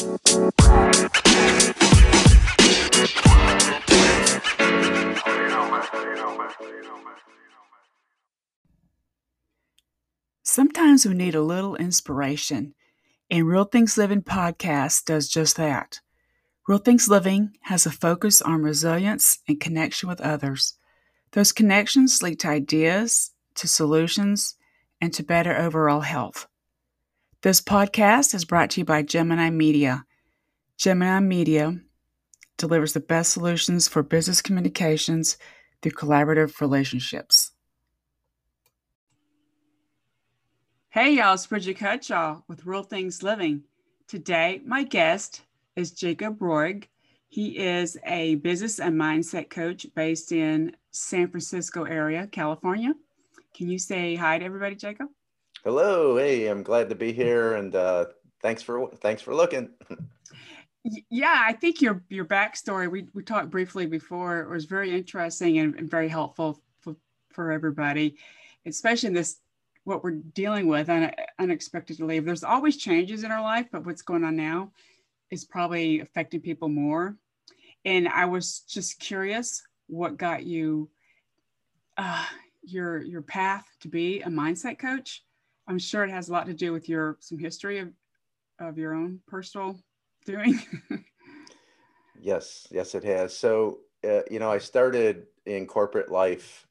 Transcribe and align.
Sometimes 0.00 0.16
we 11.04 11.12
need 11.12 11.34
a 11.34 11.42
little 11.42 11.76
inspiration, 11.76 12.72
and 13.30 13.46
Real 13.46 13.64
Things 13.64 13.98
Living 13.98 14.22
podcast 14.22 15.04
does 15.04 15.28
just 15.28 15.56
that. 15.56 16.00
Real 16.66 16.78
Things 16.78 17.10
Living 17.10 17.58
has 17.64 17.84
a 17.84 17.90
focus 17.90 18.40
on 18.40 18.62
resilience 18.62 19.40
and 19.46 19.60
connection 19.60 20.08
with 20.08 20.22
others. 20.22 20.78
Those 21.32 21.52
connections 21.52 22.22
lead 22.22 22.40
to 22.40 22.48
ideas, 22.48 23.32
to 23.56 23.68
solutions, 23.68 24.54
and 24.98 25.12
to 25.12 25.22
better 25.22 25.54
overall 25.54 26.00
health. 26.00 26.46
This 27.42 27.62
podcast 27.62 28.34
is 28.34 28.44
brought 28.44 28.68
to 28.70 28.82
you 28.82 28.84
by 28.84 29.00
Gemini 29.00 29.48
Media. 29.48 30.04
Gemini 30.76 31.20
Media 31.20 31.74
delivers 32.58 32.92
the 32.92 33.00
best 33.00 33.32
solutions 33.32 33.88
for 33.88 34.02
business 34.02 34.42
communications 34.42 35.38
through 35.80 35.92
collaborative 35.92 36.60
relationships. 36.60 37.52
Hey, 40.90 41.14
y'all, 41.14 41.32
it's 41.32 41.46
Bridget 41.46 41.78
Cutshaw 41.78 42.42
with 42.46 42.66
Real 42.66 42.82
Things 42.82 43.22
Living. 43.22 43.62
Today, 44.06 44.60
my 44.66 44.82
guest 44.82 45.40
is 45.76 45.92
Jacob 45.92 46.40
Roig. 46.40 46.88
He 47.30 47.56
is 47.56 47.96
a 48.04 48.34
business 48.34 48.78
and 48.78 49.00
mindset 49.00 49.48
coach 49.48 49.86
based 49.94 50.30
in 50.30 50.76
San 50.90 51.30
Francisco 51.30 51.84
area, 51.84 52.26
California. 52.26 52.92
Can 53.56 53.70
you 53.70 53.78
say 53.78 54.14
hi 54.14 54.38
to 54.38 54.44
everybody, 54.44 54.74
Jacob? 54.74 55.08
Hello. 55.62 56.16
Hey, 56.16 56.46
I'm 56.46 56.62
glad 56.62 56.88
to 56.88 56.94
be 56.94 57.12
here, 57.12 57.56
and 57.56 57.74
uh, 57.76 58.06
thanks 58.40 58.62
for 58.62 58.90
thanks 59.02 59.20
for 59.20 59.34
looking. 59.34 59.68
yeah, 61.10 61.42
I 61.46 61.52
think 61.52 61.82
your 61.82 62.02
your 62.08 62.24
backstory 62.24 62.90
we 62.90 63.08
we 63.12 63.22
talked 63.22 63.50
briefly 63.50 63.84
before 63.84 64.48
was 64.48 64.64
very 64.64 64.90
interesting 64.90 65.58
and, 65.58 65.74
and 65.74 65.90
very 65.90 66.08
helpful 66.08 66.62
for, 66.80 66.96
for 67.28 67.52
everybody, 67.52 68.16
especially 68.64 69.08
in 69.08 69.12
this 69.12 69.36
what 69.84 70.02
we're 70.02 70.22
dealing 70.32 70.66
with 70.66 70.88
un- 70.88 71.12
unexpectedly. 71.38 72.20
There's 72.20 72.44
always 72.44 72.78
changes 72.78 73.22
in 73.22 73.30
our 73.30 73.42
life, 73.42 73.66
but 73.70 73.84
what's 73.84 74.00
going 74.00 74.24
on 74.24 74.36
now 74.36 74.72
is 75.30 75.44
probably 75.44 76.00
affecting 76.00 76.40
people 76.40 76.70
more. 76.70 77.16
And 77.84 78.08
I 78.08 78.24
was 78.24 78.60
just 78.60 78.98
curious, 78.98 79.62
what 79.88 80.16
got 80.16 80.42
you 80.42 80.88
uh, 81.98 82.24
your 82.62 83.02
your 83.02 83.20
path 83.20 83.66
to 83.80 83.88
be 83.88 84.22
a 84.22 84.28
mindset 84.28 84.78
coach? 84.78 85.22
I'm 85.70 85.78
sure 85.78 86.02
it 86.02 86.10
has 86.10 86.28
a 86.28 86.32
lot 86.32 86.46
to 86.46 86.52
do 86.52 86.72
with 86.72 86.88
your 86.88 87.16
some 87.20 87.38
history 87.38 87.78
of 87.78 87.92
of 88.58 88.76
your 88.76 88.92
own 88.92 89.20
personal 89.28 89.78
doing. 90.26 90.60
yes, 92.20 92.66
yes, 92.72 92.96
it 92.96 93.04
has. 93.04 93.38
So 93.38 93.78
uh, 94.02 94.22
you 94.28 94.40
know, 94.40 94.50
I 94.50 94.58
started 94.58 95.26
in 95.46 95.68
corporate 95.68 96.10
life 96.10 96.66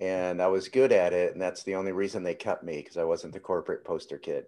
and 0.00 0.40
I 0.40 0.46
was 0.46 0.70
good 0.70 0.92
at 0.92 1.12
it, 1.12 1.34
and 1.34 1.42
that's 1.42 1.62
the 1.62 1.74
only 1.74 1.92
reason 1.92 2.22
they 2.22 2.34
kept 2.34 2.64
me 2.64 2.76
because 2.76 2.96
I 2.96 3.04
wasn't 3.04 3.34
the 3.34 3.40
corporate 3.40 3.84
poster 3.84 4.16
kid. 4.16 4.46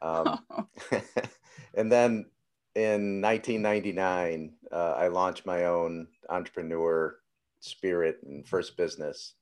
Um, 0.00 0.38
and 1.74 1.92
then 1.92 2.30
in 2.74 3.20
1999, 3.20 4.54
uh, 4.72 4.94
I 4.96 5.08
launched 5.08 5.44
my 5.44 5.66
own 5.66 6.06
entrepreneur 6.30 7.18
spirit 7.60 8.20
and 8.22 8.48
first 8.48 8.78
business, 8.78 9.34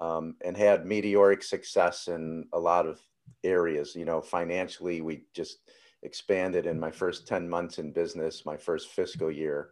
um, 0.00 0.36
and 0.44 0.56
had 0.56 0.86
meteoric 0.86 1.42
success 1.42 2.06
in 2.06 2.46
a 2.52 2.60
lot 2.60 2.86
of 2.86 3.00
areas. 3.44 3.94
You 3.94 4.04
know, 4.04 4.20
financially, 4.20 5.00
we 5.00 5.24
just 5.34 5.58
expanded 6.02 6.66
in 6.66 6.78
my 6.78 6.90
first 6.90 7.26
10 7.26 7.48
months 7.48 7.78
in 7.78 7.92
business, 7.92 8.46
my 8.46 8.56
first 8.56 8.88
fiscal 8.88 9.30
year. 9.30 9.70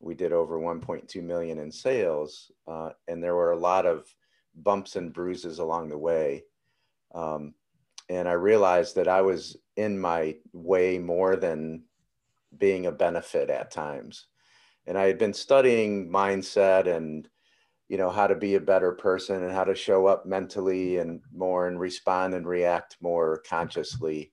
We 0.00 0.14
did 0.14 0.32
over 0.32 0.58
1.2 0.58 1.22
million 1.22 1.58
in 1.58 1.70
sales, 1.70 2.50
uh, 2.66 2.90
and 3.08 3.22
there 3.22 3.36
were 3.36 3.52
a 3.52 3.58
lot 3.58 3.86
of 3.86 4.06
bumps 4.54 4.96
and 4.96 5.12
bruises 5.12 5.58
along 5.58 5.88
the 5.88 5.98
way. 5.98 6.44
Um, 7.14 7.54
and 8.08 8.28
I 8.28 8.32
realized 8.32 8.96
that 8.96 9.08
I 9.08 9.22
was 9.22 9.56
in 9.76 9.98
my 9.98 10.36
way 10.52 10.98
more 10.98 11.36
than 11.36 11.84
being 12.58 12.86
a 12.86 12.92
benefit 12.92 13.48
at 13.48 13.70
times. 13.70 14.26
And 14.86 14.98
I 14.98 15.04
had 15.04 15.18
been 15.18 15.32
studying 15.32 16.10
mindset 16.10 16.86
and, 16.86 17.28
you 17.92 17.98
know, 17.98 18.08
how 18.08 18.26
to 18.26 18.34
be 18.34 18.54
a 18.54 18.60
better 18.60 18.92
person 18.92 19.42
and 19.42 19.52
how 19.52 19.64
to 19.64 19.74
show 19.74 20.06
up 20.06 20.24
mentally 20.24 20.96
and 20.96 21.20
more 21.30 21.68
and 21.68 21.78
respond 21.78 22.32
and 22.32 22.46
react 22.48 22.96
more 23.02 23.42
consciously 23.46 24.32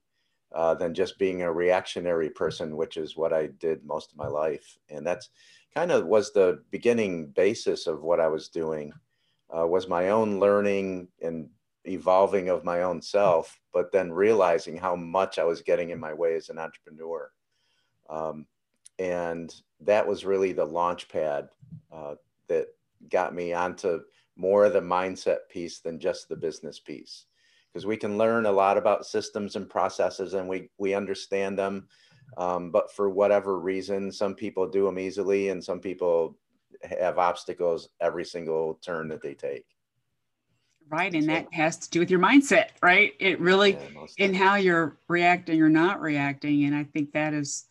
uh, 0.56 0.74
than 0.76 0.94
just 0.94 1.20
being 1.20 1.42
a 1.42 1.52
reactionary 1.52 2.30
person, 2.30 2.78
which 2.78 2.96
is 2.96 3.18
what 3.18 3.34
I 3.34 3.48
did 3.60 3.84
most 3.84 4.14
of 4.14 4.18
my 4.18 4.28
life. 4.28 4.78
And 4.90 5.06
that's 5.06 5.28
kind 5.76 5.92
of 5.92 6.06
was 6.06 6.32
the 6.32 6.64
beginning 6.72 7.32
basis 7.32 7.86
of 7.86 8.02
what 8.02 8.22
I 8.22 8.30
was 8.30 8.48
doing 8.48 8.94
uh, 9.54 9.68
was 9.68 9.90
my 9.90 10.08
own 10.08 10.40
learning 10.40 11.10
and 11.22 11.50
evolving 11.84 12.48
of 12.48 12.64
my 12.64 12.84
own 12.84 13.02
self, 13.02 13.60
but 13.74 13.92
then 13.92 14.10
realizing 14.10 14.78
how 14.78 14.96
much 14.96 15.38
I 15.38 15.44
was 15.44 15.62
getting 15.62 15.90
in 15.90 16.00
my 16.00 16.14
way 16.14 16.38
as 16.38 16.48
an 16.48 16.60
entrepreneur. 16.60 17.30
Um, 18.10 18.46
and 19.00 19.54
that 19.82 20.08
was 20.08 20.24
really 20.24 20.54
the 20.54 20.64
launch 20.64 21.10
pad 21.10 21.50
uh, 21.92 22.16
that 22.48 22.68
got 23.10 23.34
me 23.34 23.54
onto 23.54 24.02
more 24.36 24.66
of 24.66 24.74
the 24.74 24.82
mindset 24.82 25.50
piece 25.50 25.80
than 25.80 26.00
just 26.00 26.30
the 26.30 26.36
business 26.36 26.80
piece. 26.80 27.26
Because 27.72 27.86
we 27.86 27.98
can 27.98 28.18
learn 28.18 28.46
a 28.46 28.52
lot 28.52 28.78
about 28.78 29.06
systems 29.06 29.56
and 29.56 29.70
processes 29.70 30.34
and 30.34 30.48
we, 30.48 30.70
we 30.78 30.94
understand 30.94 31.58
them. 31.58 31.88
Um, 32.38 32.72
but 32.72 32.92
for 32.94 33.10
whatever 33.10 33.60
reason, 33.60 34.12
some 34.12 34.34
people 34.34 34.68
do 34.68 34.86
them 34.86 34.98
easily 34.98 35.50
and 35.50 35.64
some 35.64 35.80
people 35.80 36.38
have 36.84 37.18
obstacles 37.18 37.90
every 38.00 38.26
single 38.26 38.80
turn 38.82 39.08
that 39.10 39.22
they 39.22 39.34
take. 39.34 39.66
Right. 40.90 41.14
And 41.14 41.26
so, 41.26 41.32
that 41.32 41.54
has 41.54 41.78
to 41.78 41.90
do 41.90 42.00
with 42.00 42.10
your 42.10 42.20
mindset, 42.20 42.70
right? 42.82 43.14
It 43.20 43.40
really, 43.40 43.74
yeah, 43.74 44.06
in 44.18 44.34
how 44.34 44.56
you're 44.56 44.98
reacting 45.08 45.62
or 45.62 45.70
not 45.70 46.02
reacting. 46.02 46.64
And 46.64 46.76
I 46.76 46.84
think 46.84 47.12
that 47.12 47.34
is 47.34 47.66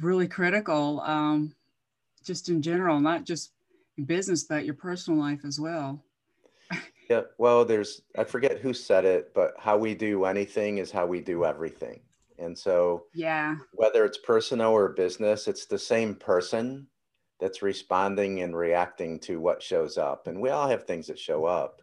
really 0.00 0.28
critical, 0.28 1.00
um, 1.02 1.54
just 2.24 2.48
in 2.48 2.62
general, 2.62 3.00
not 3.00 3.24
just 3.24 3.52
business, 4.06 4.44
but 4.44 4.64
your 4.64 4.74
personal 4.74 5.18
life 5.18 5.44
as 5.44 5.58
well. 5.60 6.02
yeah. 7.10 7.22
Well, 7.38 7.64
there's, 7.64 8.02
I 8.16 8.24
forget 8.24 8.58
who 8.58 8.72
said 8.72 9.04
it, 9.04 9.32
but 9.34 9.54
how 9.58 9.76
we 9.76 9.94
do 9.94 10.24
anything 10.24 10.78
is 10.78 10.90
how 10.90 11.06
we 11.06 11.20
do 11.20 11.44
everything. 11.44 12.00
And 12.38 12.56
so, 12.56 13.04
yeah, 13.14 13.56
whether 13.72 14.04
it's 14.04 14.18
personal 14.18 14.70
or 14.70 14.90
business, 14.90 15.48
it's 15.48 15.66
the 15.66 15.78
same 15.78 16.14
person 16.14 16.86
that's 17.40 17.62
responding 17.62 18.42
and 18.42 18.56
reacting 18.56 19.18
to 19.20 19.40
what 19.40 19.62
shows 19.62 19.98
up. 19.98 20.26
And 20.26 20.40
we 20.40 20.50
all 20.50 20.68
have 20.68 20.84
things 20.84 21.06
that 21.08 21.18
show 21.18 21.44
up. 21.44 21.82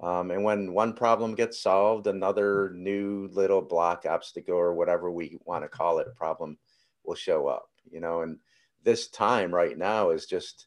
Um, 0.00 0.30
and 0.30 0.44
when 0.44 0.72
one 0.72 0.92
problem 0.92 1.34
gets 1.34 1.60
solved, 1.60 2.06
another 2.06 2.70
new 2.74 3.28
little 3.32 3.62
block, 3.62 4.06
obstacle, 4.08 4.56
or 4.56 4.74
whatever 4.74 5.10
we 5.10 5.38
want 5.44 5.64
to 5.64 5.68
call 5.68 5.98
it, 5.98 6.14
problem 6.14 6.58
will 7.04 7.16
show 7.16 7.48
up. 7.48 7.68
You 7.90 8.00
know, 8.00 8.22
and 8.22 8.38
this 8.84 9.08
time 9.08 9.52
right 9.52 9.76
now 9.76 10.10
is 10.10 10.26
just 10.26 10.66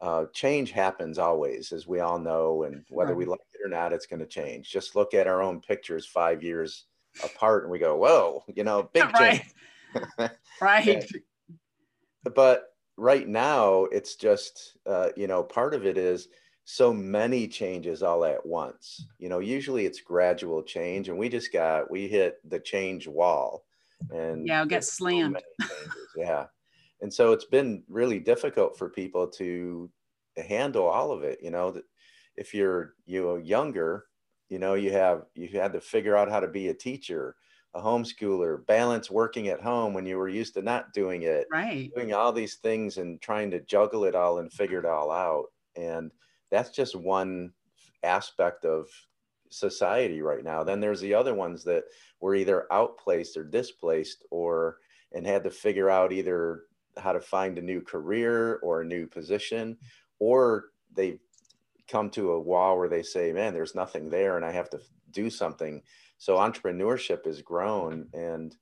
uh, 0.00 0.26
change 0.32 0.70
happens 0.70 1.18
always, 1.18 1.72
as 1.72 1.86
we 1.86 2.00
all 2.00 2.18
know, 2.18 2.64
and 2.64 2.84
whether 2.88 3.14
we 3.14 3.24
like 3.24 3.40
it 3.54 3.66
or 3.66 3.68
not, 3.68 3.92
it's 3.92 4.06
going 4.06 4.20
to 4.20 4.26
change. 4.26 4.70
Just 4.70 4.94
look 4.94 5.14
at 5.14 5.26
our 5.26 5.42
own 5.42 5.60
pictures 5.60 6.06
five 6.06 6.42
years 6.42 6.84
apart, 7.24 7.64
and 7.64 7.72
we 7.72 7.78
go, 7.78 7.96
"Whoa!" 7.96 8.44
You 8.54 8.64
know, 8.64 8.82
big 8.92 9.12
change. 9.14 9.42
right. 10.18 10.30
right. 10.60 11.04
but 12.34 12.68
right 12.98 13.28
now 13.28 13.84
it's 13.84 14.16
just 14.16 14.76
uh, 14.86 15.08
you 15.16 15.26
know 15.26 15.42
part 15.42 15.72
of 15.72 15.86
it 15.86 15.96
is 15.96 16.28
so 16.64 16.92
many 16.92 17.48
changes 17.48 18.02
all 18.02 18.24
at 18.24 18.44
once 18.44 19.06
you 19.18 19.30
know 19.30 19.38
usually 19.38 19.86
it's 19.86 20.02
gradual 20.02 20.62
change 20.62 21.08
and 21.08 21.16
we 21.16 21.28
just 21.28 21.50
got 21.50 21.90
we 21.90 22.06
hit 22.06 22.36
the 22.50 22.60
change 22.60 23.08
wall 23.08 23.64
and 24.10 24.46
yeah 24.46 24.66
get 24.66 24.84
slammed 24.84 25.40
so 25.60 25.68
yeah 26.16 26.44
and 27.00 27.12
so 27.12 27.32
it's 27.32 27.46
been 27.46 27.82
really 27.88 28.18
difficult 28.18 28.76
for 28.76 28.90
people 28.90 29.26
to 29.26 29.88
handle 30.42 30.86
all 30.86 31.12
of 31.12 31.22
it 31.22 31.38
you 31.42 31.50
know 31.50 31.70
that 31.70 31.84
if 32.36 32.54
you're 32.54 32.94
you 33.06 33.22
know 33.22 33.36
younger 33.36 34.06
you 34.48 34.58
know 34.58 34.74
you 34.74 34.90
have 34.92 35.24
you 35.34 35.48
had 35.48 35.72
to 35.72 35.80
figure 35.80 36.16
out 36.16 36.30
how 36.30 36.40
to 36.40 36.48
be 36.48 36.68
a 36.68 36.74
teacher 36.74 37.36
a 37.74 37.80
homeschooler, 37.80 38.66
balance 38.66 39.10
working 39.10 39.48
at 39.48 39.60
home 39.60 39.92
when 39.92 40.06
you 40.06 40.16
were 40.16 40.28
used 40.28 40.54
to 40.54 40.62
not 40.62 40.92
doing 40.92 41.22
it, 41.22 41.46
right? 41.52 41.90
Doing 41.94 42.14
all 42.14 42.32
these 42.32 42.56
things 42.56 42.98
and 42.98 43.20
trying 43.20 43.50
to 43.50 43.60
juggle 43.60 44.04
it 44.04 44.14
all 44.14 44.38
and 44.38 44.52
figure 44.52 44.78
it 44.78 44.86
all 44.86 45.10
out. 45.10 45.46
And 45.76 46.10
that's 46.50 46.70
just 46.70 46.96
one 46.96 47.52
aspect 48.02 48.64
of 48.64 48.88
society 49.50 50.22
right 50.22 50.44
now. 50.44 50.64
Then 50.64 50.80
there's 50.80 51.00
the 51.00 51.14
other 51.14 51.34
ones 51.34 51.62
that 51.64 51.84
were 52.20 52.34
either 52.34 52.66
outplaced 52.72 53.36
or 53.36 53.44
displaced 53.44 54.24
or 54.30 54.78
and 55.12 55.26
had 55.26 55.44
to 55.44 55.50
figure 55.50 55.90
out 55.90 56.12
either 56.12 56.64
how 56.96 57.12
to 57.12 57.20
find 57.20 57.58
a 57.58 57.62
new 57.62 57.80
career 57.80 58.56
or 58.56 58.80
a 58.80 58.86
new 58.86 59.06
position 59.06 59.76
or 60.18 60.66
they 60.94 61.18
come 61.88 62.10
to 62.10 62.32
a 62.32 62.40
wall 62.40 62.78
where 62.78 62.88
they 62.88 63.02
say, 63.02 63.32
man, 63.32 63.54
there's 63.54 63.74
nothing 63.74 64.10
there 64.10 64.36
and 64.36 64.44
I 64.44 64.52
have 64.52 64.68
to 64.70 64.80
do 65.10 65.30
something 65.30 65.82
so 66.18 66.36
entrepreneurship 66.36 67.24
has 67.24 67.40
grown 67.40 68.06
and 68.12 68.56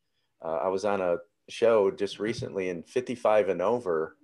uh, 0.44 0.58
i 0.62 0.68
was 0.68 0.84
on 0.84 1.00
a 1.00 1.16
show 1.48 1.90
just 1.90 2.18
recently 2.18 2.68
in 2.68 2.82
55 2.82 3.48
and 3.48 3.62
over 3.62 4.16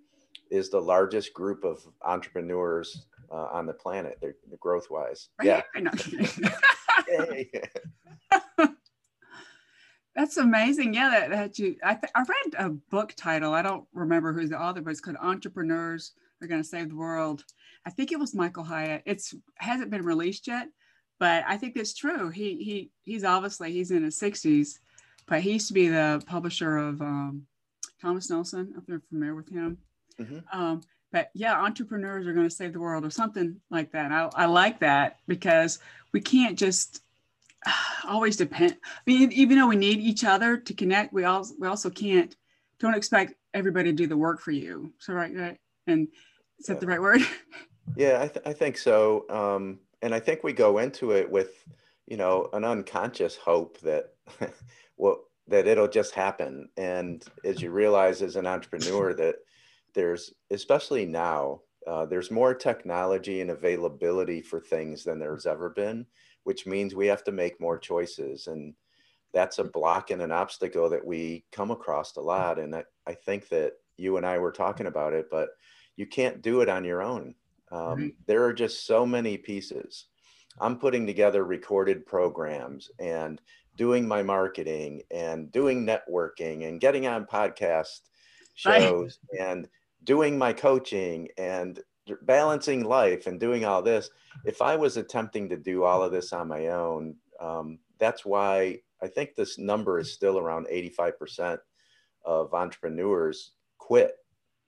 is 0.50 0.70
the 0.70 0.81
largest 0.81 1.32
group 1.32 1.64
of 1.64 1.81
entrepreneurs 2.05 3.06
uh, 3.31 3.46
on 3.52 3.64
the 3.64 3.73
planet, 3.73 4.19
they're, 4.20 4.34
growth 4.61 4.88
wise. 4.90 5.31
Yeah. 5.43 5.62
That's 10.14 10.37
amazing. 10.37 10.93
Yeah, 10.93 11.08
that, 11.08 11.31
that 11.31 11.58
you. 11.58 11.76
I, 11.82 11.94
th- 11.94 12.12
I 12.14 12.20
read 12.20 12.55
a 12.58 12.69
book 12.69 13.14
title. 13.17 13.55
I 13.55 13.62
don't 13.62 13.87
remember 13.94 14.34
who's 14.34 14.50
the 14.50 14.61
author, 14.61 14.82
but 14.82 14.90
it's 14.90 15.00
called 15.00 15.17
"Entrepreneurs 15.23 16.12
Are 16.42 16.46
Going 16.46 16.62
to 16.62 16.68
Save 16.68 16.90
the 16.90 16.96
World." 16.96 17.44
I 17.84 17.90
think 17.90 18.12
it 18.12 18.18
was 18.18 18.34
Michael 18.34 18.64
Hyatt. 18.64 19.02
It's 19.06 19.34
hasn't 19.56 19.90
been 19.90 20.04
released 20.04 20.46
yet, 20.46 20.68
but 21.18 21.44
I 21.46 21.56
think 21.56 21.76
it's 21.76 21.94
true. 21.94 22.30
He 22.30 22.62
he 22.62 22.90
he's 23.04 23.24
obviously 23.24 23.72
he's 23.72 23.90
in 23.90 24.04
his 24.04 24.18
sixties, 24.18 24.80
but 25.26 25.40
he 25.40 25.52
used 25.52 25.68
to 25.68 25.74
be 25.74 25.88
the 25.88 26.22
publisher 26.26 26.76
of 26.76 27.00
um, 27.00 27.46
Thomas 28.00 28.30
Nelson. 28.30 28.74
If 28.76 28.88
you're 28.88 29.02
familiar 29.08 29.34
with 29.34 29.48
him, 29.48 29.78
mm-hmm. 30.18 30.38
um, 30.58 30.82
but 31.10 31.30
yeah, 31.34 31.60
entrepreneurs 31.60 32.26
are 32.26 32.32
going 32.32 32.48
to 32.48 32.54
save 32.54 32.72
the 32.72 32.80
world 32.80 33.04
or 33.04 33.10
something 33.10 33.60
like 33.70 33.92
that. 33.92 34.12
I, 34.12 34.30
I 34.34 34.46
like 34.46 34.80
that 34.80 35.18
because 35.28 35.78
we 36.12 36.20
can't 36.20 36.58
just 36.58 37.02
always 38.08 38.36
depend. 38.36 38.76
I 38.82 39.00
mean, 39.06 39.32
even 39.32 39.58
though 39.58 39.68
we 39.68 39.76
need 39.76 40.00
each 40.00 40.24
other 40.24 40.56
to 40.56 40.74
connect, 40.74 41.12
we 41.12 41.24
also 41.24 41.54
we 41.58 41.68
also 41.68 41.90
can't. 41.90 42.34
Don't 42.78 42.94
expect 42.94 43.34
everybody 43.54 43.90
to 43.90 43.96
do 43.96 44.06
the 44.08 44.16
work 44.16 44.40
for 44.40 44.50
you. 44.50 44.92
So 44.98 45.12
right, 45.12 45.32
right, 45.34 45.58
and 45.86 46.08
is 46.62 46.68
that 46.68 46.80
the 46.80 46.86
right 46.86 47.02
word? 47.02 47.20
Yeah, 47.96 48.22
I, 48.22 48.28
th- 48.28 48.46
I 48.46 48.52
think 48.52 48.78
so. 48.78 49.26
Um, 49.28 49.80
and 50.02 50.14
I 50.14 50.20
think 50.20 50.44
we 50.44 50.52
go 50.52 50.78
into 50.78 51.10
it 51.10 51.28
with, 51.28 51.64
you 52.06 52.16
know, 52.16 52.48
an 52.52 52.64
unconscious 52.64 53.36
hope 53.36 53.80
that, 53.80 54.14
well, 54.96 55.24
that 55.48 55.66
it'll 55.66 55.88
just 55.88 56.14
happen. 56.14 56.68
And 56.76 57.24
as 57.44 57.60
you 57.60 57.72
realize 57.72 58.22
as 58.22 58.36
an 58.36 58.46
entrepreneur 58.46 59.12
that 59.16 59.34
there's, 59.94 60.32
especially 60.52 61.04
now, 61.04 61.62
uh, 61.84 62.06
there's 62.06 62.30
more 62.30 62.54
technology 62.54 63.40
and 63.40 63.50
availability 63.50 64.42
for 64.42 64.60
things 64.60 65.02
than 65.02 65.18
there's 65.18 65.44
ever 65.44 65.68
been, 65.68 66.06
which 66.44 66.66
means 66.66 66.94
we 66.94 67.08
have 67.08 67.24
to 67.24 67.32
make 67.32 67.60
more 67.60 67.78
choices. 67.78 68.46
And 68.46 68.74
that's 69.34 69.58
a 69.58 69.64
block 69.64 70.12
and 70.12 70.22
an 70.22 70.30
obstacle 70.30 70.88
that 70.90 71.04
we 71.04 71.44
come 71.50 71.72
across 71.72 72.14
a 72.16 72.20
lot. 72.20 72.60
And 72.60 72.76
I, 72.76 72.84
I 73.08 73.14
think 73.14 73.48
that 73.48 73.72
you 73.96 74.18
and 74.18 74.24
I 74.24 74.38
were 74.38 74.52
talking 74.52 74.86
about 74.86 75.14
it, 75.14 75.26
but 75.32 75.48
you 76.02 76.06
can't 76.08 76.43
do 76.43 76.62
it 76.62 76.69
on 76.69 76.84
your 76.84 77.00
own. 77.00 77.32
Um, 77.70 78.00
right. 78.00 78.14
There 78.26 78.44
are 78.44 78.52
just 78.52 78.87
so 78.88 79.06
many 79.06 79.38
pieces. 79.38 80.06
I'm 80.60 80.76
putting 80.76 81.06
together 81.06 81.44
recorded 81.44 82.04
programs 82.04 82.90
and 82.99 83.40
doing 83.76 84.08
my 84.08 84.20
marketing 84.20 85.02
and 85.12 85.52
doing 85.52 85.87
networking 85.87 86.66
and 86.66 86.81
getting 86.81 87.06
on 87.06 87.25
podcast 87.25 88.00
shows 88.54 89.20
right. 89.32 89.46
and 89.46 89.69
doing 90.02 90.37
my 90.37 90.52
coaching 90.52 91.28
and 91.38 91.78
balancing 92.22 92.82
life 92.82 93.28
and 93.28 93.38
doing 93.38 93.64
all 93.64 93.81
this. 93.81 94.10
If 94.44 94.60
I 94.60 94.75
was 94.75 94.96
attempting 94.96 95.48
to 95.50 95.56
do 95.56 95.84
all 95.84 96.02
of 96.02 96.10
this 96.10 96.32
on 96.32 96.48
my 96.48 96.66
own, 96.66 97.14
um, 97.38 97.78
that's 98.00 98.25
why 98.25 98.81
I 99.00 99.06
think 99.06 99.37
this 99.37 99.56
number 99.56 100.00
is 100.00 100.12
still 100.12 100.37
around 100.37 100.66
85% 100.66 101.58
of 102.25 102.52
entrepreneurs 102.55 103.52
quit. 103.78 104.16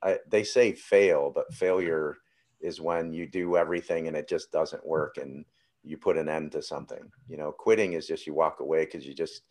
I, 0.05 0.19
they 0.29 0.45
say 0.45 0.73
fail, 0.73 1.33
but 1.35 1.53
failure 1.53 2.19
is 2.61 2.81
when 2.81 3.12
you 3.12 3.27
do 3.27 3.56
everything 3.56 4.06
and 4.06 4.17
it 4.17 4.29
just 4.29 4.53
doesn't 4.53 4.87
work 4.87 5.17
and 5.17 5.45
you 5.83 5.97
put 5.97 6.19
an 6.19 6.29
end 6.29 6.53
to 6.53 6.62
something. 6.62 7.11
You 7.29 7.39
know, 7.39 7.53
quitting 7.53 7.95
is 7.95 8.06
just 8.06 8.27
you 8.27 8.35
walk 8.35 8.61
away 8.61 8.85
because 8.85 9.06
you 9.06 9.15
just 9.15 9.43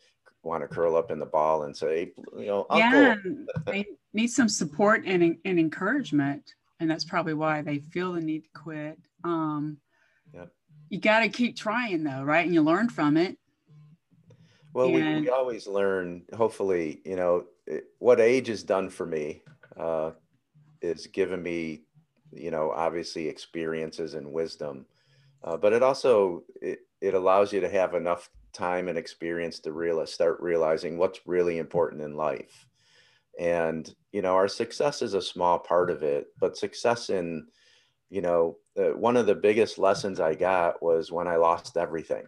want 0.42 0.62
to 0.62 0.68
curl 0.68 0.96
up 0.96 1.10
in 1.10 1.18
the 1.18 1.26
ball 1.26 1.64
and 1.64 1.76
say, 1.76 2.12
you 2.36 2.46
know, 2.46 2.66
Uncle. 2.70 2.78
yeah, 2.78 3.16
they 3.66 3.86
need 4.12 4.28
some 4.28 4.48
support 4.48 5.04
and, 5.06 5.36
and 5.44 5.58
encouragement, 5.58 6.54
and 6.80 6.90
that's 6.90 7.04
probably 7.04 7.34
why 7.34 7.62
they 7.62 7.78
feel 7.78 8.12
the 8.12 8.20
need 8.20 8.44
to 8.44 8.50
quit. 8.54 8.98
Um, 9.24 9.78
yep. 10.32 10.50
You 10.88 11.00
got 11.00 11.20
to 11.20 11.28
keep 11.28 11.56
trying 11.56 12.04
though, 12.04 12.22
right? 12.22 12.44
And 12.44 12.54
you 12.54 12.62
learn 12.62 12.88
from 12.88 13.16
it. 13.16 13.38
Well, 14.72 14.86
and... 14.86 14.94
we, 14.94 15.20
we 15.22 15.28
always 15.30 15.66
learn. 15.66 16.22
Hopefully, 16.36 17.00
you 17.04 17.16
know, 17.16 17.46
it, 17.66 17.84
what 17.98 18.20
age 18.20 18.48
has 18.48 18.62
done 18.62 18.90
for 18.90 19.06
me 19.06 19.42
uh, 19.76 20.12
is 20.84 21.06
given 21.06 21.42
me 21.42 21.82
you 22.32 22.50
know 22.50 22.70
obviously 22.70 23.28
experiences 23.28 24.14
and 24.14 24.32
wisdom. 24.32 24.86
Uh, 25.42 25.56
but 25.56 25.72
it 25.72 25.82
also 25.82 26.42
it, 26.60 26.80
it 27.00 27.14
allows 27.14 27.52
you 27.52 27.60
to 27.60 27.68
have 27.68 27.94
enough 27.94 28.30
time 28.52 28.88
and 28.88 28.96
experience 28.96 29.58
to 29.60 29.72
realize 29.72 30.12
start 30.12 30.40
realizing 30.40 30.96
what's 30.96 31.20
really 31.26 31.58
important 31.58 32.02
in 32.02 32.16
life. 32.16 32.66
And 33.38 33.92
you 34.12 34.22
know 34.22 34.34
our 34.34 34.48
success 34.48 35.02
is 35.02 35.14
a 35.14 35.22
small 35.22 35.58
part 35.58 35.90
of 35.90 36.02
it 36.02 36.26
but 36.38 36.56
success 36.56 37.10
in 37.10 37.46
you 38.10 38.20
know 38.20 38.58
uh, 38.78 38.96
one 38.96 39.16
of 39.16 39.26
the 39.26 39.34
biggest 39.34 39.76
lessons 39.78 40.20
i 40.20 40.34
got 40.34 40.80
was 40.82 41.10
when 41.10 41.26
i 41.26 41.36
lost 41.36 41.76
everything. 41.76 42.26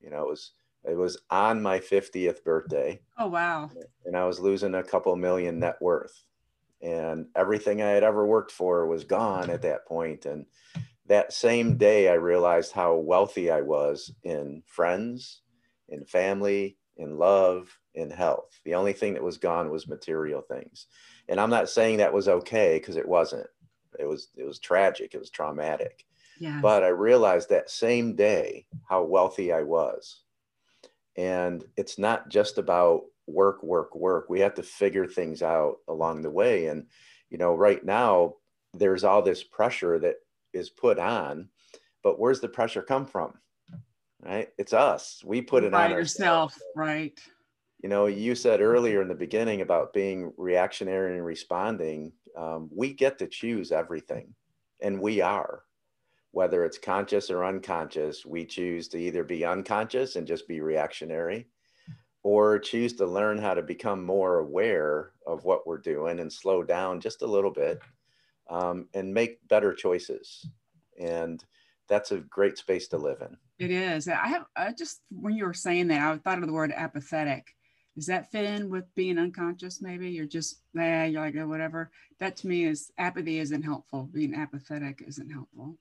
You 0.00 0.10
know 0.10 0.22
it 0.22 0.28
was 0.28 0.52
it 0.84 0.96
was 0.96 1.18
on 1.30 1.60
my 1.62 1.80
50th 1.80 2.44
birthday. 2.44 3.00
Oh 3.18 3.28
wow. 3.28 3.70
And 4.04 4.16
i 4.16 4.24
was 4.24 4.38
losing 4.38 4.74
a 4.74 4.82
couple 4.82 5.16
million 5.16 5.58
net 5.58 5.76
worth 5.80 6.26
and 6.86 7.26
everything 7.34 7.82
I 7.82 7.90
had 7.90 8.04
ever 8.04 8.24
worked 8.24 8.52
for 8.52 8.86
was 8.86 9.02
gone 9.02 9.50
at 9.50 9.60
mm-hmm. 9.60 9.68
that 9.68 9.86
point. 9.86 10.24
And 10.24 10.46
that 11.06 11.32
same 11.32 11.76
day, 11.76 12.08
I 12.08 12.14
realized 12.14 12.70
how 12.70 12.94
wealthy 12.94 13.50
I 13.50 13.60
was 13.62 14.12
in 14.22 14.62
friends, 14.66 15.42
in 15.88 16.04
family, 16.04 16.76
in 16.96 17.18
love, 17.18 17.76
in 17.94 18.08
health. 18.10 18.60
The 18.64 18.76
only 18.76 18.92
thing 18.92 19.14
that 19.14 19.22
was 19.22 19.36
gone 19.36 19.70
was 19.70 19.88
material 19.88 20.42
things. 20.42 20.86
And 21.28 21.40
I'm 21.40 21.50
not 21.50 21.68
saying 21.68 21.96
that 21.96 22.14
was 22.14 22.28
okay 22.28 22.78
because 22.78 22.96
it 22.96 23.08
wasn't. 23.08 23.48
It 23.98 24.06
was 24.06 24.28
it 24.36 24.44
was 24.44 24.60
tragic. 24.60 25.12
It 25.12 25.18
was 25.18 25.30
traumatic. 25.30 26.04
Yeah. 26.38 26.60
But 26.62 26.84
I 26.84 26.88
realized 26.88 27.48
that 27.48 27.70
same 27.70 28.14
day 28.14 28.66
how 28.88 29.02
wealthy 29.02 29.52
I 29.52 29.62
was. 29.62 30.22
And 31.16 31.64
it's 31.76 31.98
not 31.98 32.28
just 32.28 32.58
about 32.58 33.04
work, 33.26 33.62
work, 33.62 33.94
work. 33.94 34.28
We 34.28 34.40
have 34.40 34.54
to 34.54 34.62
figure 34.62 35.06
things 35.06 35.42
out 35.42 35.76
along 35.88 36.22
the 36.22 36.30
way. 36.30 36.66
And, 36.66 36.86
you 37.30 37.38
know, 37.38 37.54
right 37.54 37.84
now, 37.84 38.34
there's 38.74 39.04
all 39.04 39.22
this 39.22 39.42
pressure 39.42 39.98
that 39.98 40.16
is 40.52 40.70
put 40.70 40.98
on, 40.98 41.48
but 42.02 42.18
where's 42.18 42.40
the 42.40 42.48
pressure 42.48 42.82
come 42.82 43.06
from? 43.06 43.34
Right? 44.22 44.48
It's 44.58 44.72
us. 44.72 45.22
We 45.24 45.42
put 45.42 45.64
it 45.64 45.72
By 45.72 45.86
on 45.86 45.90
yourself. 45.90 46.52
Ourselves. 46.52 46.62
Right. 46.74 47.20
You 47.82 47.88
know, 47.88 48.06
you 48.06 48.34
said 48.34 48.60
earlier 48.60 49.02
in 49.02 49.08
the 49.08 49.14
beginning 49.14 49.60
about 49.60 49.92
being 49.92 50.32
reactionary 50.36 51.14
and 51.16 51.24
responding. 51.24 52.12
Um, 52.36 52.70
we 52.74 52.92
get 52.92 53.18
to 53.18 53.26
choose 53.26 53.70
everything, 53.70 54.34
and 54.82 55.00
we 55.00 55.20
are. 55.20 55.62
Whether 56.32 56.64
it's 56.64 56.78
conscious 56.78 57.30
or 57.30 57.44
unconscious, 57.44 58.26
we 58.26 58.44
choose 58.44 58.88
to 58.88 58.98
either 58.98 59.24
be 59.24 59.44
unconscious 59.44 60.16
and 60.16 60.26
just 60.26 60.48
be 60.48 60.60
reactionary, 60.60 61.48
or 62.26 62.58
choose 62.58 62.92
to 62.92 63.06
learn 63.06 63.38
how 63.38 63.54
to 63.54 63.62
become 63.62 64.04
more 64.04 64.40
aware 64.40 65.12
of 65.28 65.44
what 65.44 65.64
we're 65.64 65.78
doing 65.78 66.18
and 66.18 66.32
slow 66.32 66.64
down 66.64 67.00
just 67.00 67.22
a 67.22 67.26
little 67.26 67.52
bit 67.52 67.80
um, 68.50 68.88
and 68.94 69.14
make 69.14 69.46
better 69.46 69.72
choices. 69.72 70.44
And 70.98 71.44
that's 71.88 72.10
a 72.10 72.16
great 72.18 72.58
space 72.58 72.88
to 72.88 72.98
live 72.98 73.20
in. 73.20 73.36
It 73.60 73.70
is. 73.70 74.08
I 74.08 74.26
have 74.26 74.46
I 74.56 74.72
just 74.72 75.02
when 75.08 75.36
you 75.36 75.44
were 75.44 75.54
saying 75.54 75.86
that, 75.86 76.00
I 76.00 76.18
thought 76.18 76.40
of 76.40 76.48
the 76.48 76.52
word 76.52 76.72
apathetic. 76.74 77.54
Does 77.94 78.06
that 78.06 78.32
fit 78.32 78.44
in 78.44 78.70
with 78.70 78.92
being 78.96 79.18
unconscious? 79.18 79.80
Maybe 79.80 80.10
you're 80.10 80.26
just 80.26 80.62
yeah, 80.74 81.04
you're 81.04 81.20
like 81.20 81.36
oh, 81.36 81.46
whatever. 81.46 81.92
That 82.18 82.36
to 82.38 82.48
me 82.48 82.64
is 82.64 82.90
apathy 82.98 83.38
isn't 83.38 83.62
helpful. 83.62 84.10
Being 84.12 84.34
apathetic 84.34 85.00
isn't 85.06 85.30
helpful. 85.30 85.78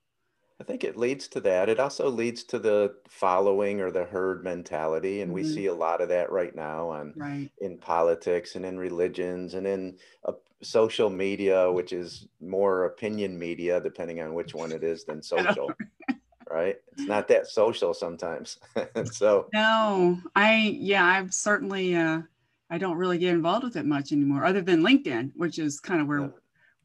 I 0.60 0.64
think 0.64 0.86
it 0.86 0.96
leads 0.96 1.28
to 1.30 1.42
that. 1.42 1.68
It 1.68 1.80
also 1.80 2.10
leads 2.10 2.44
to 2.46 2.60
the 2.60 2.96
following 3.10 3.82
or 3.82 3.92
the 3.92 4.06
herd 4.06 4.44
mentality, 4.44 5.22
and 5.22 5.30
mm-hmm. 5.30 5.36
we 5.36 5.44
see 5.44 5.66
a 5.66 5.74
lot 5.74 6.02
of 6.02 6.10
that 6.10 6.32
right 6.32 6.56
now 6.56 6.90
on 6.90 7.14
right. 7.18 7.50
in 7.60 7.78
politics 7.78 8.56
and 8.56 8.66
in 8.66 8.80
religions 8.80 9.54
and 9.54 9.68
in 9.68 9.98
uh, 10.24 10.32
social 10.64 11.10
media, 11.10 11.70
which 11.70 11.92
is 11.92 12.28
more 12.40 12.86
opinion 12.86 13.38
media, 13.38 13.82
depending 13.82 14.22
on 14.22 14.34
which 14.34 14.56
one 14.56 14.72
it 14.72 14.84
is, 14.84 15.04
than 15.04 15.22
social. 15.22 15.72
right? 16.50 16.78
It's 16.94 17.08
not 17.08 17.28
that 17.28 17.48
social 17.48 17.94
sometimes. 17.94 18.58
so 19.12 19.50
no, 19.54 20.18
I 20.36 20.78
yeah, 20.80 21.04
I've 21.04 21.34
certainly 21.34 21.98
uh, 21.98 22.22
I 22.70 22.78
don't 22.78 22.98
really 22.98 23.18
get 23.18 23.34
involved 23.34 23.66
with 23.66 23.76
it 23.76 23.86
much 23.86 24.14
anymore, 24.14 24.46
other 24.46 24.62
than 24.62 24.84
LinkedIn, 24.84 25.32
which 25.36 25.60
is 25.60 25.82
kind 25.82 26.00
of 26.00 26.08
where 26.08 26.22
yeah 26.22 26.28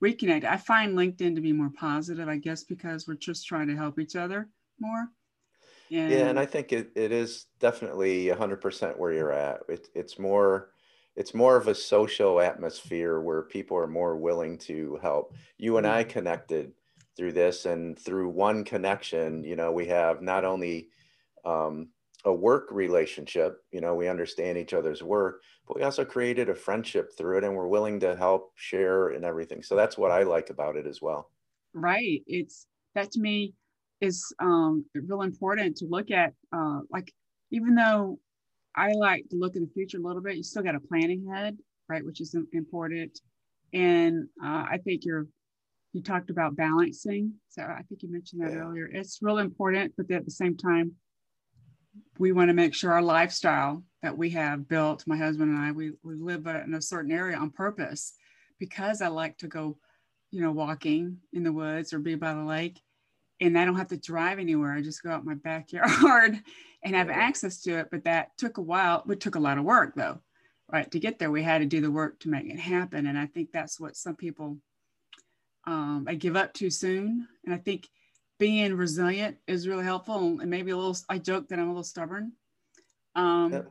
reconnect. 0.02 0.44
I 0.44 0.56
find 0.56 0.96
LinkedIn 0.96 1.34
to 1.34 1.40
be 1.40 1.52
more 1.52 1.70
positive, 1.70 2.28
I 2.28 2.36
guess, 2.36 2.64
because 2.64 3.06
we're 3.06 3.14
just 3.14 3.46
trying 3.46 3.68
to 3.68 3.76
help 3.76 3.98
each 3.98 4.16
other 4.16 4.48
more. 4.78 5.08
And 5.90 6.12
yeah, 6.12 6.28
and 6.28 6.38
I 6.38 6.46
think 6.46 6.72
it, 6.72 6.92
it 6.94 7.10
is 7.12 7.46
definitely 7.58 8.26
100% 8.26 8.98
where 8.98 9.12
you're 9.12 9.32
at. 9.32 9.60
It, 9.68 9.88
it's 9.94 10.18
more 10.18 10.70
it's 11.16 11.34
more 11.34 11.56
of 11.56 11.66
a 11.66 11.74
social 11.74 12.40
atmosphere 12.40 13.20
where 13.20 13.42
people 13.42 13.76
are 13.76 13.88
more 13.88 14.16
willing 14.16 14.56
to 14.56 14.98
help. 15.02 15.34
You 15.58 15.76
and 15.76 15.86
I 15.86 16.04
connected 16.04 16.72
through 17.16 17.32
this, 17.32 17.66
and 17.66 17.98
through 17.98 18.28
one 18.30 18.64
connection, 18.64 19.44
you 19.44 19.56
know, 19.56 19.72
we 19.72 19.86
have 19.86 20.22
not 20.22 20.44
only 20.44 20.88
um, 21.44 21.88
a 22.24 22.32
work 22.32 22.68
relationship, 22.70 23.62
you 23.72 23.80
know, 23.80 23.94
we 23.94 24.08
understand 24.08 24.56
each 24.56 24.72
other's 24.72 25.02
work, 25.02 25.42
but 25.70 25.78
we 25.78 25.84
also 25.84 26.04
created 26.04 26.48
a 26.48 26.54
friendship 26.54 27.16
through 27.16 27.38
it 27.38 27.44
and 27.44 27.54
we're 27.54 27.68
willing 27.68 28.00
to 28.00 28.16
help 28.16 28.50
share 28.56 29.10
and 29.10 29.24
everything. 29.24 29.62
So 29.62 29.76
that's 29.76 29.96
what 29.96 30.10
I 30.10 30.24
like 30.24 30.50
about 30.50 30.74
it 30.74 30.84
as 30.84 31.00
well. 31.00 31.30
Right. 31.72 32.24
It's 32.26 32.66
that 32.96 33.12
to 33.12 33.20
me 33.20 33.54
is 34.00 34.34
um, 34.40 34.84
real 34.94 35.22
important 35.22 35.76
to 35.76 35.86
look 35.86 36.10
at. 36.10 36.32
Uh, 36.52 36.80
like, 36.90 37.14
even 37.52 37.76
though 37.76 38.18
I 38.74 38.94
like 38.94 39.28
to 39.30 39.36
look 39.36 39.54
in 39.54 39.62
the 39.62 39.70
future 39.72 39.98
a 39.98 40.00
little 40.00 40.20
bit, 40.20 40.36
you 40.36 40.42
still 40.42 40.64
got 40.64 40.74
a 40.74 40.80
planning 40.80 41.24
ahead, 41.30 41.56
right? 41.88 42.04
Which 42.04 42.20
is 42.20 42.34
important. 42.52 43.20
And 43.72 44.26
uh, 44.44 44.64
I 44.68 44.80
think 44.84 45.04
you're, 45.04 45.28
you 45.92 46.02
talked 46.02 46.30
about 46.30 46.56
balancing. 46.56 47.34
So 47.48 47.62
I 47.62 47.82
think 47.88 48.02
you 48.02 48.10
mentioned 48.10 48.42
that 48.42 48.50
yeah. 48.50 48.58
earlier. 48.58 48.90
It's 48.92 49.20
real 49.22 49.38
important, 49.38 49.92
but 49.96 50.10
at 50.10 50.24
the 50.24 50.32
same 50.32 50.56
time, 50.56 50.94
we 52.18 52.32
want 52.32 52.48
to 52.48 52.54
make 52.54 52.74
sure 52.74 52.92
our 52.92 53.02
lifestyle 53.02 53.82
that 54.02 54.16
we 54.16 54.30
have 54.30 54.68
built, 54.68 55.06
my 55.06 55.16
husband 55.16 55.50
and 55.50 55.60
I, 55.60 55.72
we, 55.72 55.92
we 56.02 56.14
live 56.14 56.46
in 56.46 56.74
a 56.74 56.82
certain 56.82 57.12
area 57.12 57.36
on 57.36 57.50
purpose 57.50 58.14
because 58.58 59.02
I 59.02 59.08
like 59.08 59.38
to 59.38 59.48
go, 59.48 59.76
you 60.30 60.40
know, 60.40 60.52
walking 60.52 61.18
in 61.32 61.42
the 61.42 61.52
woods 61.52 61.92
or 61.92 61.98
be 61.98 62.14
by 62.14 62.34
the 62.34 62.44
lake. 62.44 62.80
And 63.40 63.58
I 63.58 63.64
don't 63.64 63.76
have 63.76 63.88
to 63.88 63.96
drive 63.96 64.38
anywhere. 64.38 64.72
I 64.72 64.82
just 64.82 65.02
go 65.02 65.10
out 65.10 65.24
my 65.24 65.34
backyard 65.34 66.38
and 66.84 66.94
have 66.94 67.10
access 67.10 67.62
to 67.62 67.78
it. 67.78 67.88
But 67.90 68.04
that 68.04 68.36
took 68.36 68.58
a 68.58 68.62
while. 68.62 69.04
It 69.10 69.20
took 69.20 69.34
a 69.34 69.40
lot 69.40 69.58
of 69.58 69.64
work 69.64 69.94
though, 69.94 70.20
right? 70.70 70.90
To 70.90 71.00
get 71.00 71.18
there, 71.18 71.30
we 71.30 71.42
had 71.42 71.58
to 71.58 71.66
do 71.66 71.80
the 71.80 71.90
work 71.90 72.20
to 72.20 72.28
make 72.28 72.46
it 72.46 72.58
happen. 72.58 73.06
And 73.06 73.18
I 73.18 73.26
think 73.26 73.50
that's 73.52 73.80
what 73.80 73.96
some 73.96 74.16
people 74.16 74.58
um, 75.66 76.06
I 76.08 76.14
give 76.14 76.36
up 76.36 76.52
too 76.52 76.70
soon. 76.70 77.26
And 77.44 77.54
I 77.54 77.58
think 77.58 77.88
being 78.40 78.74
resilient 78.74 79.36
is 79.46 79.68
really 79.68 79.84
helpful. 79.84 80.40
And 80.40 80.50
maybe 80.50 80.72
a 80.72 80.76
little, 80.76 80.96
I 81.08 81.18
joke 81.18 81.48
that 81.48 81.58
I'm 81.58 81.66
a 81.66 81.68
little 81.68 81.84
stubborn. 81.84 82.32
Um, 83.14 83.52
yep. 83.52 83.68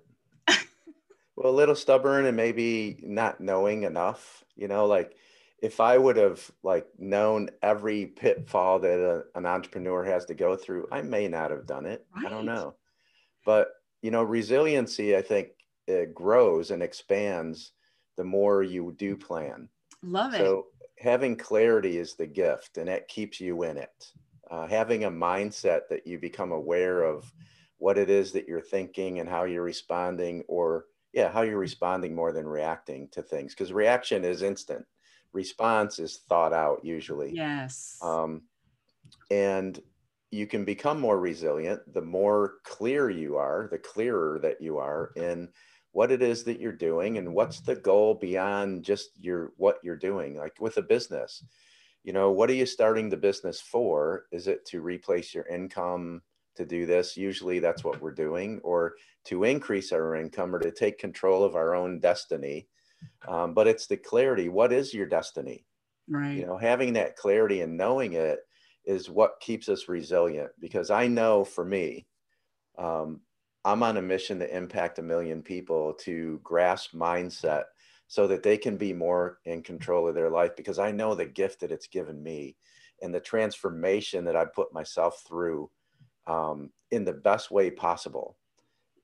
well, 1.35 1.51
a 1.51 1.57
little 1.57 1.75
stubborn 1.75 2.27
and 2.27 2.37
maybe 2.37 2.99
not 3.03 3.41
knowing 3.41 3.83
enough, 3.83 4.43
you 4.55 4.67
know, 4.67 4.85
like 4.85 5.15
if 5.61 5.79
I 5.81 5.97
would 5.97 6.17
have 6.17 6.49
like 6.63 6.85
known 6.99 7.49
every 7.63 8.05
pitfall 8.05 8.79
that 8.79 8.99
a, 8.99 9.23
an 9.37 9.47
entrepreneur 9.47 10.03
has 10.03 10.25
to 10.25 10.35
go 10.35 10.55
through, 10.55 10.87
I 10.91 11.01
may 11.01 11.27
not 11.27 11.49
have 11.51 11.65
done 11.65 11.87
it. 11.87 12.05
Right. 12.15 12.27
I 12.27 12.29
don't 12.29 12.45
know. 12.45 12.75
But, 13.45 13.69
you 14.03 14.11
know, 14.11 14.21
resiliency, 14.21 15.17
I 15.17 15.23
think 15.23 15.49
it 15.87 16.13
grows 16.13 16.69
and 16.69 16.83
expands 16.83 17.71
the 18.17 18.23
more 18.23 18.61
you 18.61 18.93
do 18.97 19.17
plan. 19.17 19.67
Love 20.03 20.35
it. 20.35 20.37
So 20.37 20.67
having 20.99 21.35
clarity 21.35 21.97
is 21.97 22.13
the 22.13 22.27
gift 22.27 22.77
and 22.77 22.87
it 22.87 23.07
keeps 23.07 23.41
you 23.41 23.63
in 23.63 23.75
it 23.75 24.11
uh, 24.49 24.67
having 24.67 25.03
a 25.03 25.11
mindset 25.11 25.87
that 25.89 26.05
you 26.05 26.19
become 26.19 26.51
aware 26.51 27.03
of 27.03 27.31
what 27.77 27.97
it 27.97 28.09
is 28.09 28.31
that 28.33 28.47
you're 28.47 28.61
thinking 28.61 29.19
and 29.19 29.29
how 29.29 29.43
you're 29.43 29.63
responding 29.63 30.43
or 30.47 30.85
yeah 31.13 31.31
how 31.31 31.41
you're 31.41 31.57
responding 31.57 32.13
more 32.13 32.31
than 32.31 32.47
reacting 32.47 33.07
to 33.09 33.21
things 33.21 33.53
because 33.53 33.71
reaction 33.71 34.23
is 34.23 34.41
instant. 34.41 34.85
Response 35.31 35.99
is 35.99 36.21
thought 36.27 36.53
out 36.53 36.83
usually. 36.83 37.31
Yes. 37.33 37.97
Um, 38.01 38.41
and 39.29 39.79
you 40.31 40.45
can 40.45 40.65
become 40.65 40.99
more 40.99 41.19
resilient 41.19 41.81
the 41.93 42.01
more 42.01 42.55
clear 42.63 43.09
you 43.09 43.37
are 43.37 43.67
the 43.71 43.77
clearer 43.77 44.39
that 44.39 44.61
you 44.61 44.77
are 44.77 45.11
in 45.15 45.49
what 45.91 46.11
it 46.11 46.21
is 46.21 46.43
that 46.43 46.59
you're 46.59 46.71
doing 46.71 47.17
and 47.17 47.33
what's 47.33 47.61
the 47.61 47.75
goal 47.75 48.13
beyond 48.13 48.83
just 48.83 49.09
your 49.19 49.53
what 49.57 49.79
you're 49.83 49.95
doing 49.95 50.37
like 50.37 50.59
with 50.59 50.77
a 50.77 50.81
business 50.81 51.43
you 52.09 52.13
know, 52.13 52.31
what 52.31 52.49
are 52.49 52.55
you 52.55 52.65
starting 52.65 53.07
the 53.07 53.17
business 53.17 53.61
for? 53.61 54.25
Is 54.31 54.47
it 54.47 54.65
to 54.65 54.81
replace 54.81 55.31
your 55.31 55.45
income 55.45 56.23
to 56.55 56.65
do 56.65 56.87
this? 56.87 57.15
Usually 57.15 57.59
that's 57.59 57.83
what 57.83 58.01
we're 58.01 58.09
doing, 58.09 58.59
or 58.63 58.95
to 59.25 59.43
increase 59.43 59.91
our 59.91 60.15
income 60.15 60.55
or 60.55 60.57
to 60.57 60.71
take 60.71 60.97
control 60.97 61.43
of 61.43 61.55
our 61.55 61.75
own 61.75 61.99
destiny. 61.99 62.67
Um, 63.27 63.53
but 63.53 63.67
it's 63.67 63.85
the 63.85 63.95
clarity. 63.95 64.49
What 64.49 64.73
is 64.73 64.91
your 64.91 65.05
destiny? 65.05 65.67
Right. 66.07 66.37
You 66.37 66.47
know, 66.47 66.57
having 66.57 66.93
that 66.93 67.15
clarity 67.15 67.61
and 67.61 67.77
knowing 67.77 68.13
it 68.13 68.39
is 68.85 69.07
what 69.07 69.39
keeps 69.39 69.69
us 69.69 69.87
resilient 69.87 70.49
because 70.59 70.89
I 70.89 71.05
know 71.05 71.43
for 71.43 71.63
me, 71.63 72.07
um, 72.79 73.21
I'm 73.63 73.83
on 73.83 73.97
a 73.97 74.01
mission 74.01 74.39
to 74.39 74.57
impact 74.57 74.97
a 74.97 75.03
million 75.03 75.43
people 75.43 75.93
to 76.05 76.39
grasp 76.41 76.93
mindset 76.93 77.65
so 78.09 78.25
that 78.27 78.43
they 78.43 78.57
can 78.57 78.75
be 78.75 78.91
more 78.91 79.37
in 79.45 79.61
control 79.61 80.07
of 80.07 80.15
their 80.15 80.31
life 80.31 80.55
because 80.57 80.79
I 80.79 80.91
know 80.91 81.13
the 81.13 81.27
gift 81.27 81.61
that 81.61 81.71
it's 81.71 81.87
given 81.87 82.21
me 82.21 82.57
and 83.01 83.13
the 83.13 83.19
transformation 83.19 84.25
that 84.25 84.35
I 84.35 84.45
put 84.45 84.73
myself 84.73 85.23
through 85.27 85.69
um, 86.25 86.71
in 86.91 87.05
the 87.05 87.13
best 87.13 87.51
way 87.51 87.69
possible 87.69 88.35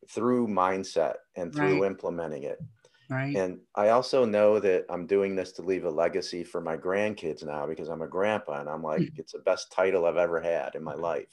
through 0.09 0.47
mindset 0.47 1.15
and 1.35 1.53
through 1.53 1.81
right. 1.81 1.89
implementing 1.91 2.43
it. 2.43 2.59
Right. 3.07 3.35
And 3.35 3.59
I 3.75 3.89
also 3.89 4.25
know 4.25 4.59
that 4.59 4.85
I'm 4.89 5.05
doing 5.05 5.35
this 5.35 5.51
to 5.53 5.61
leave 5.61 5.85
a 5.85 5.89
legacy 5.89 6.43
for 6.43 6.59
my 6.59 6.75
grandkids 6.75 7.45
now 7.45 7.67
because 7.67 7.89
I'm 7.89 8.01
a 8.01 8.07
grandpa 8.07 8.59
and 8.59 8.69
I'm 8.69 8.81
like, 8.81 9.01
mm. 9.01 9.19
it's 9.19 9.33
the 9.33 9.39
best 9.39 9.71
title 9.71 10.05
I've 10.05 10.17
ever 10.17 10.41
had 10.41 10.73
in 10.73 10.83
my 10.83 10.95
life. 10.95 11.29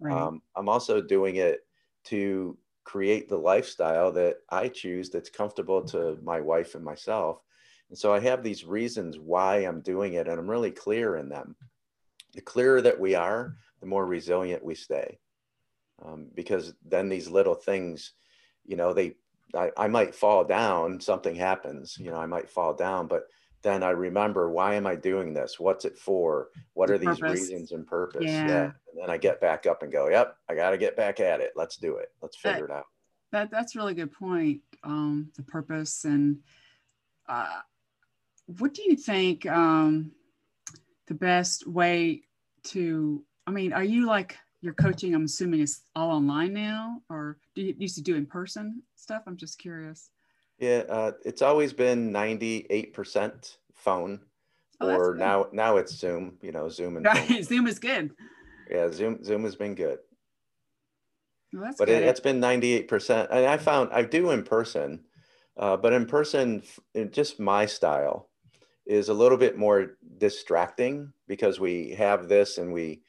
Right. 0.00 0.16
Um, 0.16 0.42
I'm 0.56 0.68
also 0.68 1.00
doing 1.00 1.36
it 1.36 1.60
to 2.06 2.58
create 2.88 3.28
the 3.28 3.36
lifestyle 3.36 4.10
that 4.10 4.36
I 4.48 4.68
choose 4.68 5.10
that's 5.10 5.28
comfortable 5.28 5.82
to 5.88 6.18
my 6.22 6.40
wife 6.40 6.74
and 6.74 6.82
myself. 6.82 7.42
And 7.90 7.98
so 7.98 8.14
I 8.14 8.20
have 8.20 8.42
these 8.42 8.64
reasons 8.64 9.18
why 9.18 9.58
I'm 9.58 9.82
doing 9.82 10.14
it, 10.14 10.26
and 10.26 10.40
I'm 10.40 10.48
really 10.48 10.70
clear 10.70 11.16
in 11.16 11.28
them. 11.28 11.54
The 12.32 12.40
clearer 12.40 12.80
that 12.80 12.98
we 12.98 13.14
are, 13.14 13.56
the 13.80 13.86
more 13.86 14.06
resilient 14.06 14.64
we 14.64 14.74
stay. 14.74 15.18
Um, 16.02 16.28
because 16.34 16.72
then 16.82 17.10
these 17.10 17.28
little 17.28 17.54
things, 17.54 18.12
you 18.64 18.76
know, 18.76 18.94
they, 18.94 19.16
I, 19.54 19.70
I 19.76 19.88
might 19.88 20.14
fall 20.14 20.44
down, 20.44 20.98
something 20.98 21.34
happens, 21.34 21.98
you 21.98 22.10
know, 22.10 22.16
I 22.16 22.26
might 22.26 22.48
fall 22.48 22.72
down, 22.72 23.06
but 23.06 23.24
then 23.62 23.82
I 23.82 23.90
remember 23.90 24.50
why 24.50 24.74
am 24.74 24.86
I 24.86 24.94
doing 24.94 25.34
this? 25.34 25.58
What's 25.58 25.84
it 25.84 25.98
for? 25.98 26.48
What 26.74 26.90
are 26.90 26.98
these 26.98 27.20
reasons 27.20 27.72
and 27.72 27.86
purpose? 27.86 28.24
Yeah. 28.24 28.46
yeah. 28.46 28.64
And 28.64 29.02
then 29.02 29.10
I 29.10 29.16
get 29.16 29.40
back 29.40 29.66
up 29.66 29.82
and 29.82 29.92
go, 29.92 30.08
yep, 30.08 30.36
I 30.48 30.54
got 30.54 30.70
to 30.70 30.78
get 30.78 30.96
back 30.96 31.20
at 31.20 31.40
it. 31.40 31.52
Let's 31.56 31.76
do 31.76 31.96
it. 31.96 32.12
Let's 32.22 32.36
figure 32.36 32.66
that, 32.68 32.72
it 32.72 32.76
out. 32.76 32.86
That 33.32 33.50
that's 33.50 33.76
really 33.76 33.94
good 33.94 34.12
point. 34.12 34.60
Um, 34.84 35.30
the 35.36 35.42
purpose 35.42 36.04
and 36.04 36.38
uh, 37.28 37.60
what 38.58 38.74
do 38.74 38.82
you 38.82 38.96
think 38.96 39.44
um, 39.46 40.12
the 41.06 41.14
best 41.14 41.66
way 41.66 42.22
to? 42.64 43.24
I 43.46 43.50
mean, 43.50 43.72
are 43.72 43.84
you 43.84 44.06
like 44.06 44.36
your 44.60 44.74
coaching? 44.74 45.14
I'm 45.14 45.24
assuming 45.24 45.60
is 45.60 45.80
all 45.94 46.10
online 46.10 46.52
now, 46.52 47.02
or 47.10 47.38
do 47.54 47.62
you 47.62 47.74
used 47.78 47.96
to 47.96 48.02
do 48.02 48.14
in 48.14 48.26
person 48.26 48.82
stuff? 48.94 49.22
I'm 49.26 49.36
just 49.36 49.58
curious. 49.58 50.10
Yeah, 50.58 50.82
uh, 50.88 51.12
it's 51.24 51.42
always 51.42 51.72
been 51.72 52.12
98% 52.12 53.56
phone, 53.74 54.20
oh, 54.80 54.88
or 54.88 55.14
now 55.14 55.46
now 55.52 55.76
it's 55.76 55.94
Zoom. 55.94 56.38
You 56.42 56.52
know, 56.52 56.68
Zoom 56.68 56.96
and 56.96 57.06
right. 57.06 57.44
Zoom 57.44 57.66
is 57.66 57.78
good. 57.78 58.10
Yeah, 58.70 58.90
Zoom 58.90 59.22
Zoom 59.22 59.44
has 59.44 59.54
been 59.54 59.74
good. 59.74 59.98
Well, 61.52 61.72
but 61.78 61.88
it, 61.88 62.02
has 62.02 62.20
been 62.20 62.40
98%. 62.40 63.28
And 63.30 63.46
I 63.46 63.56
found 63.56 63.90
I 63.92 64.02
do 64.02 64.30
in 64.32 64.42
person, 64.42 65.04
uh, 65.56 65.76
but 65.76 65.92
in 65.92 66.06
person, 66.06 66.62
just 67.10 67.40
my 67.40 67.64
style 67.64 68.28
is 68.86 69.08
a 69.08 69.14
little 69.14 69.38
bit 69.38 69.56
more 69.56 69.96
distracting 70.18 71.12
because 71.26 71.60
we 71.60 71.90
have 71.90 72.28
this 72.28 72.58
and 72.58 72.72
we 72.72 73.02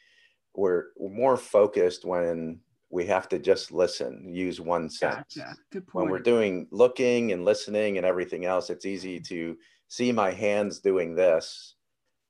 we're 0.55 0.87
more 0.97 1.37
focused 1.37 2.05
when 2.05 2.59
we 2.89 3.05
have 3.05 3.29
to 3.29 3.39
just 3.39 3.71
listen, 3.71 4.25
use 4.27 4.59
one 4.59 4.89
sense. 4.89 5.35
Gotcha. 5.35 5.55
Good 5.71 5.87
point. 5.87 6.05
When 6.05 6.11
we're 6.11 6.19
doing 6.19 6.67
looking 6.71 7.31
and 7.31 7.45
listening 7.45 7.97
and 7.97 8.05
everything 8.05 8.45
else, 8.45 8.69
it's 8.69 8.85
easy 8.85 9.19
to 9.21 9.57
see 9.87 10.11
my 10.11 10.31
hands 10.31 10.79
doing 10.79 11.15
this 11.15 11.75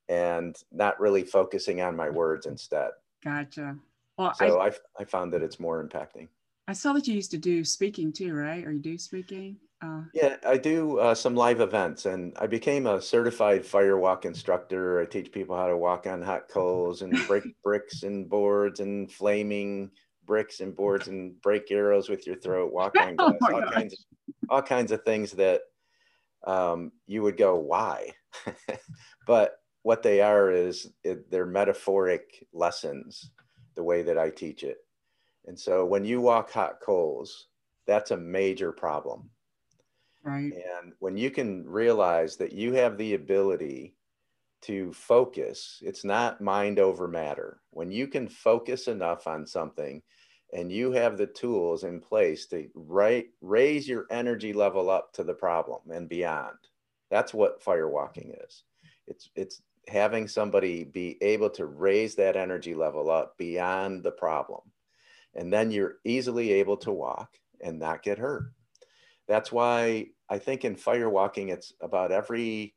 and 0.09 0.55
not 0.71 0.99
really 0.99 1.23
focusing 1.23 1.81
on 1.81 1.95
my 1.95 2.09
words 2.09 2.45
instead. 2.45 2.91
Gotcha. 3.23 3.77
Well, 4.17 4.33
so 4.33 4.59
I, 4.59 4.67
I, 4.67 4.71
I 4.99 5.03
found 5.05 5.31
that 5.33 5.43
it's 5.43 5.59
more 5.59 5.83
impacting. 5.83 6.27
I 6.67 6.73
saw 6.73 6.93
that 6.93 7.07
you 7.07 7.15
used 7.15 7.31
to 7.31 7.37
do 7.37 7.63
speaking 7.63 8.11
too, 8.11 8.33
right? 8.33 8.65
Or 8.65 8.71
you 8.71 8.79
do 8.79 8.97
speaking? 8.97 9.57
Uh, 9.81 10.01
yeah, 10.13 10.35
I 10.45 10.57
do 10.57 10.99
uh, 10.99 11.15
some 11.15 11.35
live 11.35 11.61
events, 11.61 12.05
and 12.05 12.35
I 12.37 12.47
became 12.47 12.85
a 12.85 13.01
certified 13.01 13.63
firewalk 13.63 14.25
instructor. 14.25 14.99
I 14.99 15.05
teach 15.05 15.31
people 15.31 15.55
how 15.55 15.67
to 15.67 15.77
walk 15.77 16.05
on 16.05 16.21
hot 16.21 16.49
coals 16.49 17.01
and 17.01 17.15
break 17.27 17.43
bricks 17.63 18.03
and 18.03 18.29
boards 18.29 18.81
and 18.81 19.09
flaming 19.09 19.89
bricks 20.29 20.59
and 20.59 20.75
boards 20.75 21.07
and 21.07 21.41
break 21.41 21.71
arrows 21.71 22.07
with 22.07 22.27
your 22.27 22.36
throat, 22.36 22.71
walk 22.71 22.95
on 23.01 23.15
oh 23.17 23.31
glass, 23.31 23.51
oh 23.51 23.55
all 23.55 23.71
kinds 23.71 23.93
of 23.93 24.00
all 24.50 24.62
kinds 24.62 24.91
of 24.91 25.03
things 25.03 25.31
that 25.31 25.62
um, 26.45 26.91
you 27.07 27.24
would 27.24 27.36
go, 27.36 27.55
why? 27.55 28.12
but 29.27 29.55
what 29.81 30.03
they 30.03 30.21
are 30.21 30.51
is 30.51 30.88
it, 31.03 31.29
they're 31.31 31.48
metaphoric 31.48 32.45
lessons, 32.53 33.31
the 33.75 33.83
way 33.83 34.03
that 34.03 34.17
I 34.17 34.29
teach 34.29 34.63
it. 34.63 34.77
And 35.48 35.59
so 35.59 35.83
when 35.83 36.05
you 36.05 36.21
walk 36.21 36.51
hot 36.51 36.79
coals, 36.79 37.48
that's 37.88 38.12
a 38.12 38.17
major 38.17 38.71
problem. 38.71 39.31
Right. 40.24 40.53
And 40.53 40.93
when 41.00 41.17
you 41.17 41.31
can 41.31 41.67
realize 41.67 42.36
that 42.38 42.51
you 42.51 42.74
have 42.74 42.98
the 42.98 43.15
ability 43.15 43.95
to 44.62 44.93
focus, 44.93 45.79
it's 45.81 46.03
not 46.03 46.41
mind 46.41 46.77
over 46.77 47.07
matter. 47.07 47.62
When 47.71 47.91
you 47.91 48.07
can 48.07 48.27
focus 48.27 48.88
enough 48.88 49.25
on 49.25 49.48
something 49.48 50.01
and 50.53 50.72
you 50.72 50.91
have 50.91 51.18
the 51.18 51.27
tools 51.27 51.84
in 51.84 52.00
place 52.00 52.46
to 52.48 52.68
right, 52.74 53.27
raise 53.41 53.88
your 53.88 54.06
energy 54.10 54.53
level 54.53 54.89
up 54.89 55.13
to 55.13 55.24
the 55.24 55.34
problem 55.34 55.82
and 55.91 56.10
beyond. 56.10 56.58
That's 57.10 57.34
what 57.34 57.62
fire 57.62 57.89
walking 57.89 58.34
is. 58.46 58.63
It's 59.08 59.29
it's 59.36 59.62
having 59.88 60.27
somebody 60.27 60.84
be 60.84 61.18
able 61.22 61.50
to 61.50 61.65
raise 61.65 62.15
that 62.15 62.36
energy 62.36 62.75
level 62.75 63.10
up 63.10 63.38
beyond 63.38 64.03
the 64.03 64.12
problem. 64.12 64.62
And 65.36 65.51
then 65.51 65.72
you're 65.72 65.96
easily 66.03 66.53
able 66.53 66.77
to 66.77 66.91
walk 66.91 67.38
and 67.62 67.79
not 67.79 68.03
get 68.03 68.20
hurt. 68.20 68.51
That's 69.27 69.51
why 69.51 70.08
I 70.29 70.38
think 70.38 70.65
in 70.65 70.75
fire 70.75 71.10
walking, 71.10 71.50
it's 71.50 71.74
about 71.82 72.12
every 72.12 72.75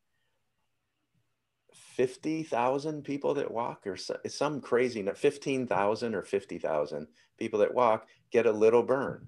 50,000 1.96 3.04
people 3.04 3.34
that 3.34 3.50
walk, 3.50 3.86
or 3.86 3.96
some 3.96 4.60
crazy, 4.60 5.06
15,000 5.14 6.14
or 6.14 6.22
50,000 6.22 7.06
people 7.38 7.58
that 7.60 7.74
walk 7.74 8.08
get 8.30 8.46
a 8.46 8.52
little 8.52 8.82
burn. 8.82 9.26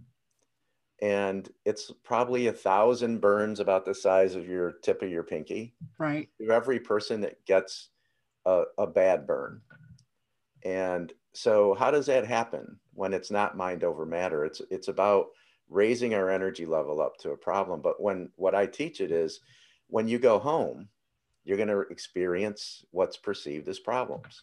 And 1.02 1.48
it's 1.66 1.92
probably 2.04 2.46
a 2.46 2.52
thousand 2.52 3.20
burns 3.20 3.60
about 3.60 3.84
the 3.84 3.94
size 3.94 4.34
of 4.34 4.48
your 4.48 4.72
tip 4.82 5.02
of 5.02 5.10
your 5.10 5.24
pinky. 5.24 5.74
Right. 5.98 6.30
To 6.40 6.50
every 6.50 6.80
person 6.80 7.20
that 7.20 7.44
gets 7.44 7.90
a, 8.46 8.62
a 8.78 8.86
bad 8.86 9.26
burn. 9.26 9.60
And 10.64 11.12
so, 11.34 11.74
how 11.74 11.90
does 11.90 12.06
that 12.06 12.26
happen 12.26 12.78
when 12.94 13.12
it's 13.12 13.30
not 13.30 13.58
mind 13.58 13.84
over 13.84 14.06
matter? 14.06 14.46
It's, 14.46 14.62
it's 14.70 14.88
about 14.88 15.26
raising 15.68 16.14
our 16.14 16.30
energy 16.30 16.64
level 16.64 17.02
up 17.02 17.18
to 17.18 17.32
a 17.32 17.36
problem. 17.36 17.82
But 17.82 18.00
when 18.00 18.30
what 18.36 18.54
I 18.54 18.64
teach 18.64 19.02
it 19.02 19.10
is 19.10 19.40
when 19.88 20.08
you 20.08 20.18
go 20.18 20.38
home, 20.38 20.88
you're 21.44 21.56
going 21.56 21.68
to 21.68 21.80
experience 21.80 22.84
what's 22.90 23.16
perceived 23.16 23.68
as 23.68 23.78
problems. 23.78 24.42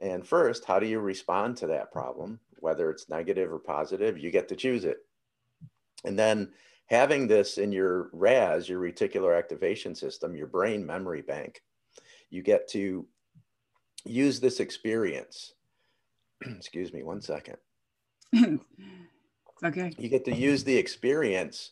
And 0.00 0.26
first, 0.26 0.64
how 0.64 0.78
do 0.78 0.86
you 0.86 0.98
respond 0.98 1.56
to 1.58 1.68
that 1.68 1.92
problem? 1.92 2.40
Whether 2.58 2.90
it's 2.90 3.08
negative 3.08 3.52
or 3.52 3.58
positive, 3.58 4.18
you 4.18 4.30
get 4.30 4.48
to 4.48 4.56
choose 4.56 4.84
it. 4.84 4.98
And 6.04 6.18
then 6.18 6.50
having 6.86 7.26
this 7.26 7.58
in 7.58 7.72
your 7.72 8.10
RAS, 8.12 8.68
your 8.68 8.80
reticular 8.80 9.36
activation 9.36 9.94
system, 9.94 10.36
your 10.36 10.46
brain 10.46 10.84
memory 10.84 11.22
bank, 11.22 11.62
you 12.30 12.42
get 12.42 12.68
to 12.68 13.06
use 14.04 14.40
this 14.40 14.60
experience. 14.60 15.54
Excuse 16.42 16.92
me, 16.92 17.02
one 17.02 17.20
second. 17.20 17.56
okay. 19.64 19.92
You 19.96 20.08
get 20.08 20.24
to 20.24 20.34
use 20.34 20.64
the 20.64 20.76
experience 20.76 21.70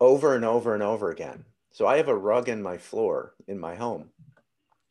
over 0.00 0.34
and 0.34 0.44
over 0.44 0.74
and 0.74 0.82
over 0.82 1.10
again. 1.10 1.44
So 1.74 1.88
I 1.88 1.96
have 1.96 2.06
a 2.06 2.16
rug 2.16 2.48
in 2.48 2.62
my 2.62 2.78
floor 2.78 3.34
in 3.48 3.58
my 3.58 3.74
home 3.74 4.10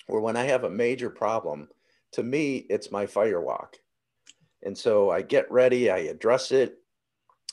where 0.08 0.20
when 0.20 0.36
I 0.36 0.44
have 0.44 0.66
a 0.66 0.70
major 0.70 1.10
problem, 1.10 1.70
to 2.12 2.24
me, 2.24 2.58
it's 2.70 2.92
my 2.92 3.06
fire 3.06 3.40
walk. 3.40 3.78
And 4.64 4.78
so 4.78 5.10
I 5.10 5.22
get 5.22 5.50
ready, 5.50 5.90
I 5.90 6.00
address 6.00 6.52
it, 6.52 6.76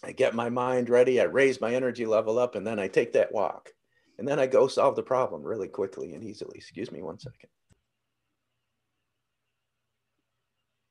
I 0.03 0.11
get 0.11 0.35
my 0.35 0.51
mind 0.51 0.91
ready, 0.91 1.21
I 1.21 1.25
raise 1.25 1.61
my 1.61 1.73
energy 1.73 2.07
level 2.07 2.41
up, 2.41 2.57
and 2.57 2.67
then 2.67 2.81
I 2.81 2.89
take 2.89 3.13
that 3.13 3.31
walk. 3.31 3.71
And 4.19 4.27
then 4.27 4.41
I 4.41 4.49
go 4.49 4.67
solve 4.67 4.97
the 4.97 5.03
problem 5.05 5.45
really 5.45 5.69
quickly 5.69 6.15
and 6.15 6.25
easily. 6.25 6.59
Excuse 6.59 6.91
me 6.91 7.01
one 7.01 7.21
second. 7.21 7.51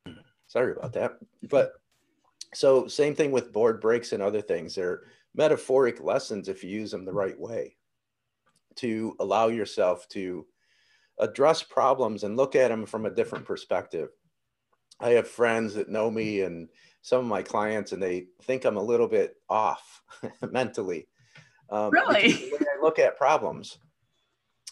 Hmm. 0.07 0.21
Sorry 0.47 0.71
about 0.71 0.93
that. 0.93 1.17
But 1.49 1.73
so, 2.53 2.87
same 2.87 3.15
thing 3.15 3.31
with 3.33 3.51
board 3.51 3.81
breaks 3.81 4.13
and 4.13 4.23
other 4.23 4.41
things. 4.41 4.75
They're 4.75 5.01
metaphoric 5.35 6.01
lessons 6.01 6.47
if 6.47 6.63
you 6.63 6.69
use 6.69 6.91
them 6.91 7.03
the 7.03 7.11
right 7.11 7.37
way 7.37 7.75
to 8.79 9.15
allow 9.19 9.47
yourself 9.47 10.07
to 10.09 10.45
address 11.19 11.61
problems 11.63 12.23
and 12.23 12.37
look 12.37 12.55
at 12.55 12.69
them 12.69 12.85
from 12.85 13.05
a 13.05 13.13
different 13.13 13.45
perspective. 13.45 14.09
I 14.99 15.11
have 15.11 15.27
friends 15.27 15.73
that 15.75 15.89
know 15.89 16.09
me 16.09 16.41
and 16.41 16.69
some 17.01 17.19
of 17.19 17.25
my 17.25 17.41
clients, 17.41 17.91
and 17.91 18.01
they 18.01 18.27
think 18.43 18.65
I'm 18.65 18.77
a 18.77 18.83
little 18.83 19.07
bit 19.07 19.35
off 19.49 20.01
mentally. 20.51 21.07
Um, 21.69 21.91
really? 21.91 22.49
When 22.51 22.63
I 22.63 22.81
look 22.81 22.99
at 22.99 23.17
problems, 23.17 23.77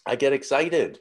I 0.06 0.16
get 0.16 0.34
excited. 0.34 1.00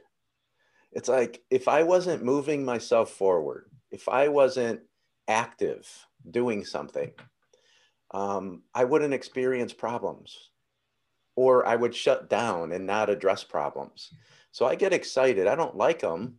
It's 0.92 1.08
like 1.08 1.42
if 1.50 1.68
I 1.68 1.82
wasn't 1.82 2.24
moving 2.24 2.64
myself 2.64 3.10
forward, 3.10 3.70
if 3.90 4.08
I 4.08 4.28
wasn't 4.28 4.80
active 5.28 5.88
doing 6.30 6.64
something, 6.64 7.12
um, 8.12 8.62
I 8.74 8.84
wouldn't 8.84 9.14
experience 9.14 9.72
problems 9.72 10.50
or 11.36 11.66
I 11.66 11.76
would 11.76 11.94
shut 11.94 12.28
down 12.28 12.72
and 12.72 12.86
not 12.86 13.10
address 13.10 13.44
problems. 13.44 14.10
So 14.50 14.66
I 14.66 14.74
get 14.74 14.92
excited. 14.92 15.46
I 15.46 15.54
don't 15.54 15.76
like 15.76 16.00
them, 16.00 16.36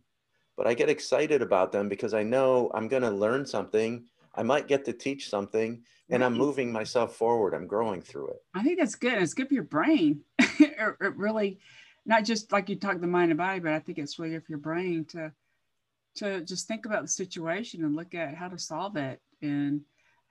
but 0.56 0.66
I 0.66 0.74
get 0.74 0.90
excited 0.90 1.40
about 1.40 1.72
them 1.72 1.88
because 1.88 2.14
I 2.14 2.24
know 2.24 2.70
I'm 2.74 2.88
going 2.88 3.04
to 3.04 3.10
learn 3.10 3.46
something. 3.46 4.04
I 4.34 4.42
might 4.42 4.68
get 4.68 4.84
to 4.84 4.92
teach 4.92 5.30
something 5.30 5.82
and 6.10 6.24
I'm 6.24 6.34
moving 6.34 6.72
myself 6.72 7.14
forward. 7.14 7.54
I'm 7.54 7.66
growing 7.66 8.02
through 8.02 8.28
it. 8.28 8.42
I 8.54 8.62
think 8.62 8.78
that's 8.78 8.96
good. 8.96 9.22
It's 9.22 9.34
good 9.34 9.48
for 9.48 9.54
your 9.54 9.62
brain. 9.62 10.20
it, 10.38 10.76
it 11.00 11.16
really, 11.16 11.60
not 12.06 12.24
just 12.24 12.50
like 12.50 12.68
you 12.68 12.76
talk 12.76 13.00
the 13.00 13.06
mind 13.06 13.30
and 13.30 13.38
body, 13.38 13.60
but 13.60 13.72
I 13.72 13.78
think 13.78 13.98
it's 13.98 14.18
really 14.18 14.32
good 14.32 14.44
for 14.44 14.52
your 14.52 14.58
brain 14.58 15.04
to 15.10 15.32
to 16.16 16.40
just 16.40 16.66
think 16.66 16.84
about 16.84 17.02
the 17.02 17.08
situation 17.08 17.84
and 17.84 17.94
look 17.94 18.12
at 18.12 18.34
how 18.34 18.48
to 18.48 18.58
solve 18.58 18.96
it. 18.96 19.20
And 19.40 19.82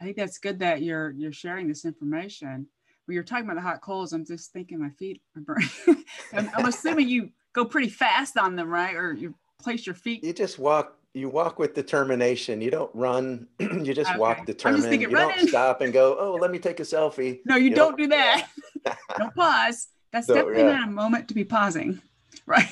I 0.02 0.04
think 0.04 0.18
that's 0.18 0.40
good 0.40 0.60
that 0.60 0.82
you're 0.82 1.12
you're 1.12 1.32
sharing 1.32 1.68
this 1.68 1.86
information 1.86 2.68
when 3.08 3.16
you're 3.16 3.24
talking 3.24 3.46
about 3.46 3.56
the 3.56 3.62
hot 3.62 3.82
coals, 3.82 4.12
I'm 4.12 4.26
just 4.26 4.52
thinking 4.52 4.80
my 4.80 4.90
feet 4.90 5.22
are 5.36 5.42
burning. 5.42 5.70
I'm, 6.34 6.52
I'm, 6.54 6.66
assuming 6.66 7.08
you 7.08 7.30
go 7.54 7.64
pretty 7.64 7.88
fast 7.88 8.38
on 8.38 8.58
them, 8.58 8.70
right? 8.70 8.94
Or 8.96 9.14
you 9.14 9.34
place 9.62 9.86
your 9.86 9.96
feet. 9.96 10.24
You 10.24 10.34
just 10.34 10.60
walk. 10.60 10.94
You 11.14 11.30
walk 11.30 11.58
with 11.58 11.74
determination. 11.74 12.60
You 12.60 12.70
don't 12.70 12.94
run. 12.94 13.48
you 13.60 13.94
just 13.94 14.10
okay. 14.12 14.20
walk 14.20 14.46
determined. 14.46 14.84
Just 14.84 15.00
you 15.00 15.10
running. 15.10 15.38
don't 15.38 15.48
stop 15.48 15.80
and 15.80 15.94
go. 15.94 16.18
Oh, 16.20 16.34
let 16.34 16.52
me 16.52 16.60
take 16.60 16.82
a 16.82 16.84
selfie. 16.84 17.40
No, 17.46 17.56
you, 17.56 17.70
you 17.70 17.76
don't, 17.76 17.98
do 17.98 18.08
that. 18.08 18.50
don't 19.18 19.34
pause. 19.34 19.88
That's 20.12 20.28
so, 20.28 20.36
definitely 20.36 20.64
yeah. 20.64 20.80
not 20.80 20.90
a 20.90 20.92
moment 20.92 21.30
to 21.30 21.34
be 21.34 21.46
pausing, 21.46 22.02
right? 22.46 22.68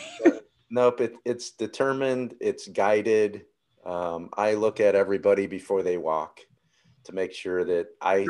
nope. 0.69 0.99
It, 0.99 1.15
it's 1.23 1.51
determined. 1.51 2.35
It's 2.41 2.67
guided. 2.67 3.45
Um, 3.85 4.29
I 4.35 4.55
look 4.55 4.81
at 4.81 4.95
everybody 4.95 5.47
before 5.47 5.81
they 5.81 5.97
walk 5.97 6.41
to 7.05 7.13
make 7.13 7.33
sure 7.33 7.63
that 7.63 7.87
I 8.01 8.25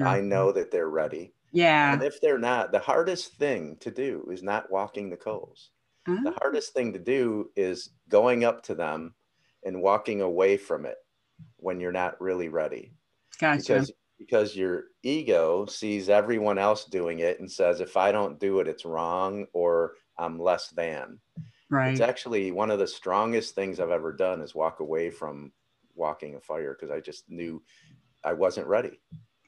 I 0.00 0.20
know 0.20 0.52
that 0.52 0.70
they're 0.70 0.88
ready. 0.88 1.34
Yeah. 1.52 1.92
And 1.92 2.02
if 2.02 2.20
they're 2.20 2.38
not, 2.38 2.72
the 2.72 2.78
hardest 2.78 3.34
thing 3.34 3.76
to 3.80 3.90
do 3.90 4.26
is 4.32 4.42
not 4.42 4.70
walking 4.70 5.10
the 5.10 5.16
coals. 5.16 5.70
The 6.06 6.12
uh-huh. 6.14 6.32
hardest 6.40 6.72
thing 6.72 6.92
to 6.94 6.98
do 6.98 7.50
is 7.54 7.90
going 8.08 8.44
up 8.44 8.62
to 8.64 8.74
them 8.74 9.14
and 9.64 9.82
walking 9.82 10.20
away 10.20 10.56
from 10.56 10.84
it 10.86 10.96
when 11.58 11.78
you're 11.78 11.92
not 11.92 12.20
really 12.20 12.48
ready. 12.48 12.92
Gotcha. 13.38 13.60
Because 13.60 13.92
because 14.18 14.56
your 14.56 14.84
ego 15.02 15.66
sees 15.66 16.08
everyone 16.08 16.56
else 16.56 16.84
doing 16.84 17.18
it 17.20 17.40
and 17.40 17.50
says 17.50 17.80
if 17.80 17.96
I 17.96 18.12
don't 18.12 18.38
do 18.38 18.60
it 18.60 18.68
it's 18.68 18.84
wrong 18.84 19.46
or 19.52 19.94
I'm 20.18 20.38
less 20.38 20.68
than. 20.68 21.18
Right. 21.70 21.92
It's 21.92 22.00
actually 22.00 22.52
one 22.52 22.70
of 22.70 22.78
the 22.78 22.86
strongest 22.86 23.54
things 23.54 23.80
I've 23.80 23.90
ever 23.90 24.12
done 24.12 24.40
is 24.40 24.54
walk 24.54 24.80
away 24.80 25.10
from 25.10 25.52
walking 25.94 26.36
a 26.36 26.40
fire 26.40 26.76
because 26.78 26.90
I 26.90 27.00
just 27.00 27.28
knew 27.28 27.62
I 28.24 28.32
wasn't 28.32 28.66
ready. 28.66 29.00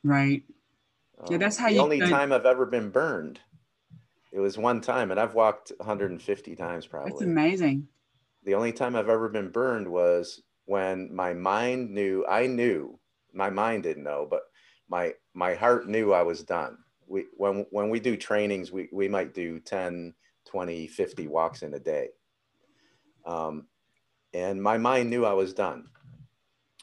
Right. 0.04 0.42
Yeah, 1.30 1.38
that's 1.38 1.56
how 1.56 1.68
the 1.68 1.74
you. 1.74 1.78
The 1.78 1.84
only 1.84 2.00
time 2.00 2.32
I've 2.32 2.46
ever 2.46 2.66
been 2.66 2.90
burned. 2.90 3.40
It 4.32 4.40
was 4.40 4.58
one 4.58 4.80
time, 4.80 5.10
and 5.10 5.18
I've 5.18 5.34
walked 5.34 5.72
150 5.78 6.56
times 6.56 6.86
probably. 6.86 7.12
That's 7.12 7.22
amazing. 7.22 7.88
The 8.44 8.54
only 8.54 8.72
time 8.72 8.94
I've 8.96 9.08
ever 9.08 9.28
been 9.28 9.50
burned 9.50 9.88
was 9.88 10.42
when 10.66 11.14
my 11.14 11.32
mind 11.32 11.90
knew. 11.90 12.26
I 12.28 12.46
knew. 12.46 12.98
My 13.32 13.48
mind 13.48 13.84
didn't 13.84 14.04
know, 14.04 14.26
but 14.28 14.42
my 14.88 15.14
my 15.32 15.54
heart 15.54 15.88
knew 15.88 16.12
I 16.12 16.22
was 16.22 16.42
done. 16.42 16.78
We 17.06 17.26
when 17.36 17.64
when 17.70 17.90
we 17.90 18.00
do 18.00 18.16
trainings, 18.16 18.70
we 18.70 18.88
we 18.92 19.08
might 19.08 19.34
do 19.34 19.60
10, 19.60 20.14
20, 20.46 20.86
50 20.88 21.28
walks 21.28 21.62
in 21.62 21.74
a 21.74 21.80
day. 21.80 22.08
Um, 23.24 23.68
and 24.34 24.62
my 24.62 24.78
mind 24.78 25.10
knew 25.10 25.24
I 25.24 25.32
was 25.32 25.54
done, 25.54 25.86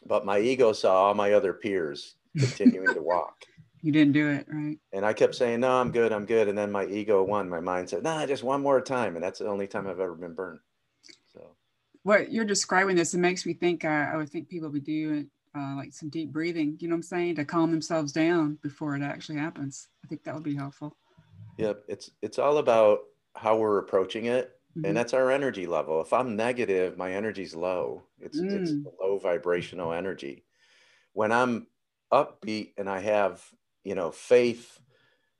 but 0.05 0.25
my 0.25 0.39
ego 0.39 0.73
saw 0.73 1.03
all 1.03 1.13
my 1.13 1.33
other 1.33 1.53
peers 1.53 2.15
continuing 2.37 2.93
to 2.93 3.01
walk. 3.01 3.35
You 3.83 3.91
didn't 3.91 4.13
do 4.13 4.29
it, 4.29 4.45
right? 4.47 4.77
And 4.93 5.03
I 5.03 5.11
kept 5.11 5.33
saying, 5.33 5.61
no, 5.61 5.71
I'm 5.71 5.91
good, 5.91 6.13
I'm 6.13 6.27
good. 6.27 6.47
And 6.47 6.55
then 6.55 6.71
my 6.71 6.85
ego 6.85 7.23
won. 7.23 7.49
My 7.49 7.61
mind 7.61 7.89
said, 7.89 8.03
nah, 8.03 8.23
just 8.27 8.43
one 8.43 8.61
more 8.61 8.79
time. 8.79 9.15
And 9.15 9.23
that's 9.23 9.39
the 9.39 9.47
only 9.47 9.65
time 9.65 9.87
I've 9.87 9.99
ever 9.99 10.13
been 10.13 10.35
burned. 10.35 10.59
So 11.33 11.55
what 12.03 12.31
you're 12.31 12.45
describing 12.45 12.95
this, 12.95 13.15
it 13.15 13.17
makes 13.17 13.43
me 13.43 13.55
think 13.55 13.83
uh, 13.83 13.87
I 13.87 14.17
would 14.17 14.29
think 14.29 14.49
people 14.49 14.69
would 14.69 14.83
do 14.83 15.25
uh, 15.57 15.75
like 15.75 15.93
some 15.93 16.09
deep 16.09 16.31
breathing, 16.31 16.77
you 16.79 16.87
know 16.87 16.93
what 16.93 16.97
I'm 16.97 17.03
saying, 17.03 17.35
to 17.35 17.45
calm 17.45 17.71
themselves 17.71 18.11
down 18.11 18.57
before 18.61 18.95
it 18.95 19.01
actually 19.01 19.39
happens. 19.39 19.87
I 20.05 20.07
think 20.07 20.23
that 20.23 20.33
would 20.33 20.43
be 20.43 20.55
helpful. 20.55 20.95
Yep. 21.57 21.83
It's 21.87 22.11
it's 22.21 22.39
all 22.39 22.59
about 22.59 22.99
how 23.35 23.57
we're 23.57 23.79
approaching 23.79 24.25
it. 24.25 24.51
Mm-hmm. 24.77 24.85
And 24.85 24.97
that's 24.97 25.13
our 25.13 25.31
energy 25.31 25.67
level. 25.67 26.01
If 26.01 26.13
I'm 26.13 26.35
negative, 26.35 26.97
my 26.97 27.11
energy's 27.11 27.53
low. 27.53 28.03
It's 28.21 28.39
mm. 28.39 28.61
it's 28.61 28.71
low 29.01 29.19
vibrational 29.19 29.91
energy. 29.91 30.45
When 31.11 31.33
I'm 31.33 31.67
upbeat 32.11 32.73
and 32.77 32.89
I 32.89 32.99
have, 32.99 33.43
you 33.83 33.95
know, 33.95 34.11
faith, 34.11 34.79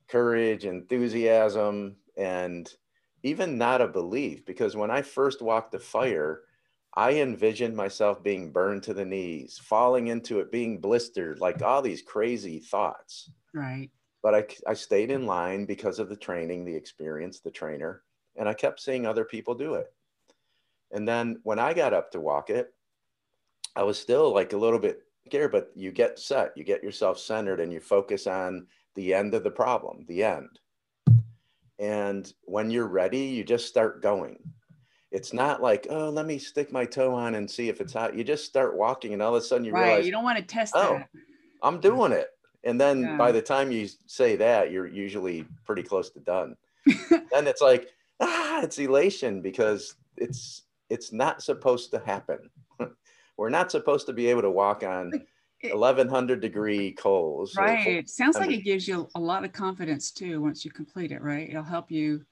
courage, 0.07 0.65
enthusiasm, 0.65 1.97
and 2.17 2.71
even 3.23 3.57
not 3.57 3.81
a 3.81 3.87
belief. 3.87 4.45
Because 4.45 4.75
when 4.75 4.91
I 4.91 5.01
first 5.01 5.41
walked 5.41 5.71
the 5.71 5.79
fire, 5.79 6.41
I 6.93 7.13
envisioned 7.13 7.75
myself 7.75 8.21
being 8.21 8.51
burned 8.51 8.83
to 8.83 8.93
the 8.93 9.05
knees, 9.05 9.59
falling 9.63 10.07
into 10.07 10.39
it, 10.39 10.51
being 10.51 10.79
blistered, 10.79 11.39
like 11.39 11.61
all 11.61 11.81
these 11.81 12.01
crazy 12.01 12.59
thoughts. 12.59 13.31
Right. 13.53 13.89
But 14.21 14.35
I, 14.35 14.71
I 14.71 14.73
stayed 14.73 15.09
in 15.09 15.25
line 15.25 15.65
because 15.65 15.99
of 15.99 16.09
the 16.09 16.15
training, 16.15 16.65
the 16.65 16.75
experience, 16.75 17.39
the 17.39 17.51
trainer, 17.51 18.03
and 18.35 18.47
I 18.47 18.53
kept 18.53 18.81
seeing 18.81 19.05
other 19.05 19.25
people 19.25 19.55
do 19.55 19.75
it. 19.75 19.91
And 20.91 21.07
then 21.07 21.39
when 21.43 21.59
I 21.59 21.73
got 21.73 21.93
up 21.93 22.11
to 22.11 22.19
walk 22.19 22.49
it, 22.49 22.73
I 23.75 23.83
was 23.83 23.97
still 23.97 24.33
like 24.33 24.53
a 24.53 24.57
little 24.57 24.79
bit 24.79 25.01
scared, 25.27 25.51
but 25.51 25.71
you 25.75 25.91
get 25.91 26.19
set, 26.19 26.55
you 26.55 26.63
get 26.63 26.83
yourself 26.83 27.19
centered, 27.19 27.59
and 27.59 27.71
you 27.71 27.79
focus 27.79 28.27
on 28.27 28.67
the 28.95 29.13
end 29.13 29.33
of 29.33 29.43
the 29.43 29.51
problem, 29.51 30.05
the 30.07 30.23
end. 30.23 30.59
And 31.79 32.31
when 32.43 32.69
you're 32.69 32.87
ready, 32.87 33.19
you 33.19 33.43
just 33.43 33.67
start 33.67 34.01
going 34.01 34.37
it's 35.11 35.33
not 35.33 35.61
like 35.61 35.87
oh 35.89 36.09
let 36.09 36.25
me 36.25 36.37
stick 36.37 36.71
my 36.71 36.85
toe 36.85 37.13
on 37.13 37.35
and 37.35 37.49
see 37.49 37.69
if 37.69 37.81
it's 37.81 37.93
hot 37.93 38.15
you 38.15 38.23
just 38.23 38.45
start 38.45 38.77
walking 38.77 39.13
and 39.13 39.21
all 39.21 39.35
of 39.35 39.41
a 39.41 39.45
sudden 39.45 39.65
you 39.65 39.73
right. 39.73 39.83
realize 39.83 40.05
you 40.05 40.11
don't 40.11 40.23
want 40.23 40.37
to 40.37 40.43
test 40.43 40.73
oh 40.75 40.97
that. 40.97 41.09
i'm 41.61 41.79
doing 41.79 42.11
it 42.11 42.29
and 42.63 42.79
then 42.79 43.01
Yeah. 43.01 43.17
by 43.17 43.31
the 43.31 43.41
time 43.41 43.71
you 43.71 43.87
say 44.07 44.35
that 44.37 44.71
you're 44.71 44.87
usually 44.87 45.45
pretty 45.65 45.83
close 45.83 46.09
to 46.11 46.19
done 46.21 46.55
then 47.09 47.47
it's 47.47 47.61
like 47.61 47.89
ah 48.21 48.61
it's 48.61 48.79
elation 48.79 49.41
because 49.41 49.95
it's 50.17 50.63
it's 50.89 51.11
not 51.11 51.43
supposed 51.43 51.91
to 51.91 51.99
happen 51.99 52.49
we're 53.37 53.49
not 53.49 53.71
supposed 53.71 54.07
to 54.07 54.13
be 54.13 54.27
able 54.27 54.41
to 54.43 54.51
walk 54.51 54.83
on 54.83 55.11
It- 55.61 55.75
1100 55.75 56.41
degree 56.41 56.91
coals 56.93 57.55
Right. 57.55 57.85
It 57.85 58.09
sounds 58.09 58.35
like 58.37 58.49
it 58.51 58.63
gives 58.63 58.87
you 58.87 59.07
a 59.13 59.19
lot 59.19 59.45
of 59.45 59.51
confidence 59.53 60.11
too 60.11 60.41
once 60.41 60.65
you 60.65 60.71
complete 60.71 61.11
it, 61.11 61.21
right? 61.21 61.47
It'll 61.49 61.61
help 61.63 61.91
you. 61.91 62.25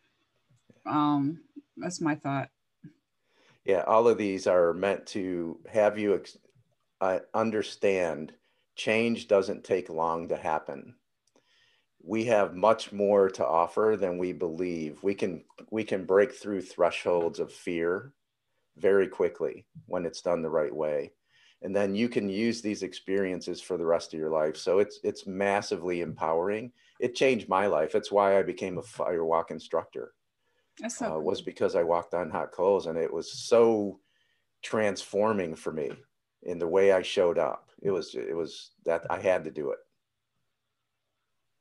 Um, 0.86 1.42
that's 1.78 2.02
my 2.02 2.16
thought. 2.16 2.50
yeah 3.66 3.84
all 3.86 4.08
of 4.08 4.18
these 4.18 4.48
are 4.48 4.74
meant 4.74 5.06
to 5.08 5.60
have 5.72 6.00
you 6.00 6.16
ex- 6.16 6.38
uh, 7.02 7.20
understand 7.34 8.34
change 8.76 9.28
doesn't 9.28 9.64
take 9.64 9.90
long 9.90 10.28
to 10.30 10.36
happen 10.38 10.96
we 12.02 12.26
have 12.26 12.56
much 12.56 12.92
more 12.94 13.30
to 13.30 13.46
offer 13.46 13.96
than 14.00 14.18
we 14.18 14.32
believe 14.34 15.04
we 15.04 15.14
can 15.14 15.44
we 15.70 15.84
can 15.84 16.06
break 16.06 16.34
through 16.34 16.62
thresholds 16.62 17.40
of 17.40 17.52
fear 17.54 18.14
very 18.80 19.08
quickly 19.08 19.66
when 19.88 20.06
it's 20.06 20.22
done 20.22 20.42
the 20.42 20.50
right 20.50 20.76
way 20.76 21.12
and 21.62 21.76
then 21.76 21.94
you 21.94 22.08
can 22.08 22.30
use 22.30 22.62
these 22.62 22.84
experiences 22.84 23.60
for 23.60 23.78
the 23.78 23.86
rest 23.86 24.14
of 24.14 24.20
your 24.20 24.30
life 24.30 24.56
so 24.58 24.80
it's 24.80 25.00
it's 25.04 25.28
massively 25.28 26.02
empowering 26.02 26.72
it 27.00 27.16
changed 27.16 27.50
my 27.50 27.68
life 27.68 27.96
it's 27.96 28.12
why 28.12 28.38
i 28.40 28.44
became 28.44 28.78
a 28.78 28.82
firewalk 28.82 29.52
instructor 29.52 30.14
That's 30.80 30.98
so 30.98 31.08
uh, 31.08 31.10
cool. 31.10 31.22
was 31.22 31.42
because 31.42 31.76
I 31.76 31.84
walked 31.84 32.14
on 32.14 32.30
hot 32.30 32.52
coals 32.52 32.86
and 32.88 32.98
it 32.98 33.12
was 33.14 33.32
so 33.32 34.00
transforming 34.62 35.56
for 35.56 35.72
me 35.72 35.92
in 36.44 36.60
the 36.60 36.68
way 36.68 36.92
I 36.92 37.02
showed 37.02 37.38
up. 37.38 37.70
It 37.82 37.92
was 37.92 38.16
it 38.16 38.36
was 38.36 38.72
that 38.86 39.06
I 39.10 39.20
had 39.20 39.44
to 39.46 39.52
do 39.52 39.72
it. 39.72 39.80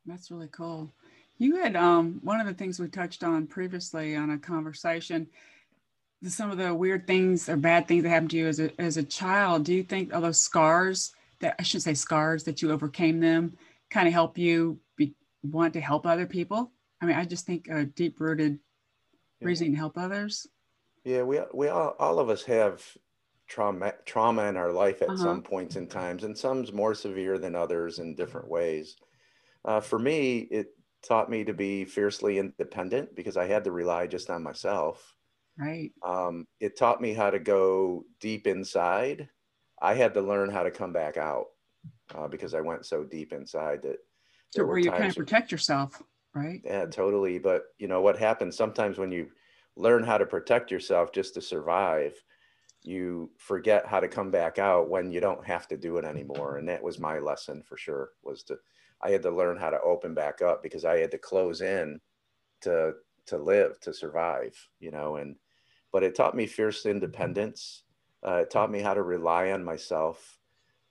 That's 0.07 0.31
really 0.31 0.49
cool. 0.49 0.93
You 1.39 1.57
had 1.57 1.77
um 1.77 2.21
one 2.23 2.41
of 2.41 2.47
the 2.47 2.55
things 2.55 2.79
we 2.81 2.89
touched 2.89 3.23
on 3.23 3.47
previously 3.47 4.17
on 4.17 4.31
a 4.31 4.39
conversation. 4.39 5.29
Some 6.25 6.51
of 6.51 6.59
the 6.59 6.75
weird 6.75 7.07
things 7.07 7.49
or 7.49 7.57
bad 7.57 7.87
things 7.87 8.03
that 8.03 8.09
happened 8.09 8.31
to 8.33 8.39
you 8.39 8.49
as 8.49 8.59
a 8.59 8.81
as 8.81 8.97
a 8.97 9.05
child. 9.05 9.65
Do 9.65 9.73
you 9.75 9.85
think 9.85 10.13
all 10.13 10.21
those 10.21 10.41
scars 10.41 11.15
that 11.39 11.55
I 11.59 11.63
should 11.63 11.83
say 11.83 11.95
scars 11.95 12.45
that 12.45 12.61
you 12.61 12.73
overcame 12.73 13.21
them 13.21 13.57
kind 13.89 14.09
of 14.09 14.13
help 14.13 14.37
you 14.37 14.81
be 14.97 15.15
want 15.45 15.75
to 15.75 15.81
help 15.81 16.07
other 16.07 16.27
people? 16.27 16.73
I 17.01 17.07
mean, 17.07 17.17
I 17.17 17.25
just 17.25 17.47
think 17.47 17.69
a 17.69 17.85
deep 17.85 18.19
rooted 18.19 18.59
reason 19.41 19.71
to 19.71 19.77
help 19.77 19.97
others. 19.97 20.49
Yeah, 21.05 21.23
we 21.23 21.41
we 21.55 21.69
all 21.69 21.95
all 21.99 22.19
of 22.19 22.31
us 22.31 22.43
have 22.45 22.85
trauma 23.47 23.95
trauma 24.05 24.45
in 24.47 24.57
our 24.57 24.73
life 24.73 25.03
at 25.03 25.11
Uh-huh. 25.11 25.19
some 25.19 25.43
points 25.43 25.77
in 25.77 25.87
times, 25.87 26.25
and 26.25 26.37
some's 26.37 26.73
more 26.73 26.95
severe 26.95 27.39
than 27.39 27.55
others 27.55 28.01
in 28.01 28.17
different 28.17 28.49
ways. 28.49 28.97
Uh, 29.65 29.81
for 29.81 29.99
me, 29.99 30.41
it 30.41 30.69
taught 31.03 31.31
me 31.31 31.45
to 31.45 31.55
be 31.55 31.85
fiercely 31.85 32.39
independent 32.39 33.15
because 33.15 33.37
I 33.37 33.47
had 33.47 33.65
to 33.65 33.73
rely 33.73 34.09
just 34.09 34.31
on 34.31 34.43
myself. 34.43 35.15
Right. 35.59 35.93
Um, 36.03 36.47
it 36.61 36.77
taught 36.77 37.01
me 37.01 37.13
how 37.13 37.31
to 37.31 37.39
go 37.39 38.05
deep 38.21 38.47
inside. 38.47 39.29
I 39.81 39.95
had 39.95 40.15
to 40.15 40.21
learn 40.23 40.51
how 40.51 40.63
to 40.63 40.71
come 40.71 40.93
back 40.93 41.17
out 41.17 41.47
uh, 42.15 42.29
because 42.29 42.55
I 42.55 42.61
went 42.61 42.87
so 42.87 43.05
deep 43.05 43.33
inside 43.33 43.83
that 43.83 43.99
So 44.51 44.65
where 44.67 44.79
you 44.79 44.91
kind 44.91 45.11
of 45.11 45.17
protect 45.17 45.53
yourself, 45.53 46.03
right? 46.35 46.63
yeah, 46.65 46.87
totally. 46.87 47.39
But 47.39 47.65
you 47.79 47.89
know 47.89 48.01
what 48.01 48.19
happens 48.19 48.57
sometimes 48.57 48.99
when 48.99 49.13
you 49.13 49.31
learn 49.77 50.03
how 50.05 50.19
to 50.19 50.27
protect 50.27 50.71
yourself 50.71 51.13
just 51.13 51.35
to 51.35 51.41
survive, 51.41 52.23
you 52.83 53.33
forget 53.39 53.87
how 53.87 54.01
to 54.01 54.09
come 54.09 54.31
back 54.31 54.59
out 54.59 54.91
when 54.91 55.13
you 55.13 55.21
don't 55.21 55.47
have 55.47 55.69
to 55.69 55.77
do 55.79 55.99
it 55.99 56.05
anymore. 56.05 56.59
And 56.59 56.69
that 56.69 56.83
was 56.83 56.99
my 57.01 57.19
lesson 57.21 57.63
for 57.63 57.77
sure. 57.79 58.11
Was 58.23 58.45
to 58.45 58.59
I 59.03 59.11
had 59.11 59.23
to 59.23 59.31
learn 59.31 59.59
how 59.59 59.71
to 59.71 59.81
open 59.83 60.15
back 60.15 60.43
up 60.43 60.63
because 60.63 60.85
I 60.85 60.99
had 60.99 61.13
to 61.13 61.19
close 61.19 61.61
in 61.63 62.01
to 62.63 62.95
to 63.27 63.39
live 63.39 63.81
to 63.81 63.95
survive. 63.95 64.57
You 64.81 64.91
know, 64.93 65.17
and 65.17 65.37
but 65.93 66.03
it 66.03 66.15
taught 66.15 66.37
me 66.37 66.47
fierce 66.47 66.87
independence. 66.87 67.85
Uh, 68.27 68.43
it 68.43 68.51
taught 68.51 68.71
me 68.71 68.81
how 68.81 68.95
to 68.95 69.03
rely 69.03 69.53
on 69.53 69.65
myself. 69.65 70.39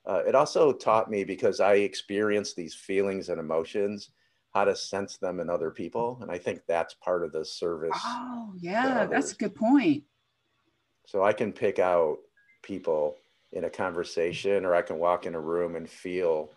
Uh, 0.06 0.22
it 0.26 0.36
also 0.36 0.72
taught 0.72 1.12
me 1.12 1.24
because 1.24 1.60
I 1.60 1.76
experienced 1.76 2.56
these 2.56 2.74
feelings 2.74 3.30
and 3.30 3.40
emotions 3.40 4.12
how 4.54 4.64
to 4.64 4.76
sense 4.76 5.18
them 5.18 5.40
in 5.40 5.50
other 5.50 5.70
people. 5.70 6.18
And 6.22 6.32
I 6.32 6.38
think 6.38 6.62
that's 6.68 6.94
part 6.96 7.24
of 7.24 7.32
the 7.32 7.44
service. 7.44 7.98
Oh, 8.06 8.54
yeah, 8.58 9.06
that's 9.06 9.34
a 9.34 9.36
good 9.36 9.54
point. 9.54 10.04
So 11.06 11.24
I 11.24 11.34
can 11.34 11.52
pick 11.54 11.80
out 11.80 12.18
people 12.64 13.18
in 13.52 13.66
a 13.66 13.70
conversation 13.70 14.66
or 14.66 14.74
I 14.74 14.82
can 14.82 14.98
walk 14.98 15.26
in 15.26 15.36
a 15.36 15.40
room 15.40 15.76
and 15.76 15.90
feel 15.90 16.50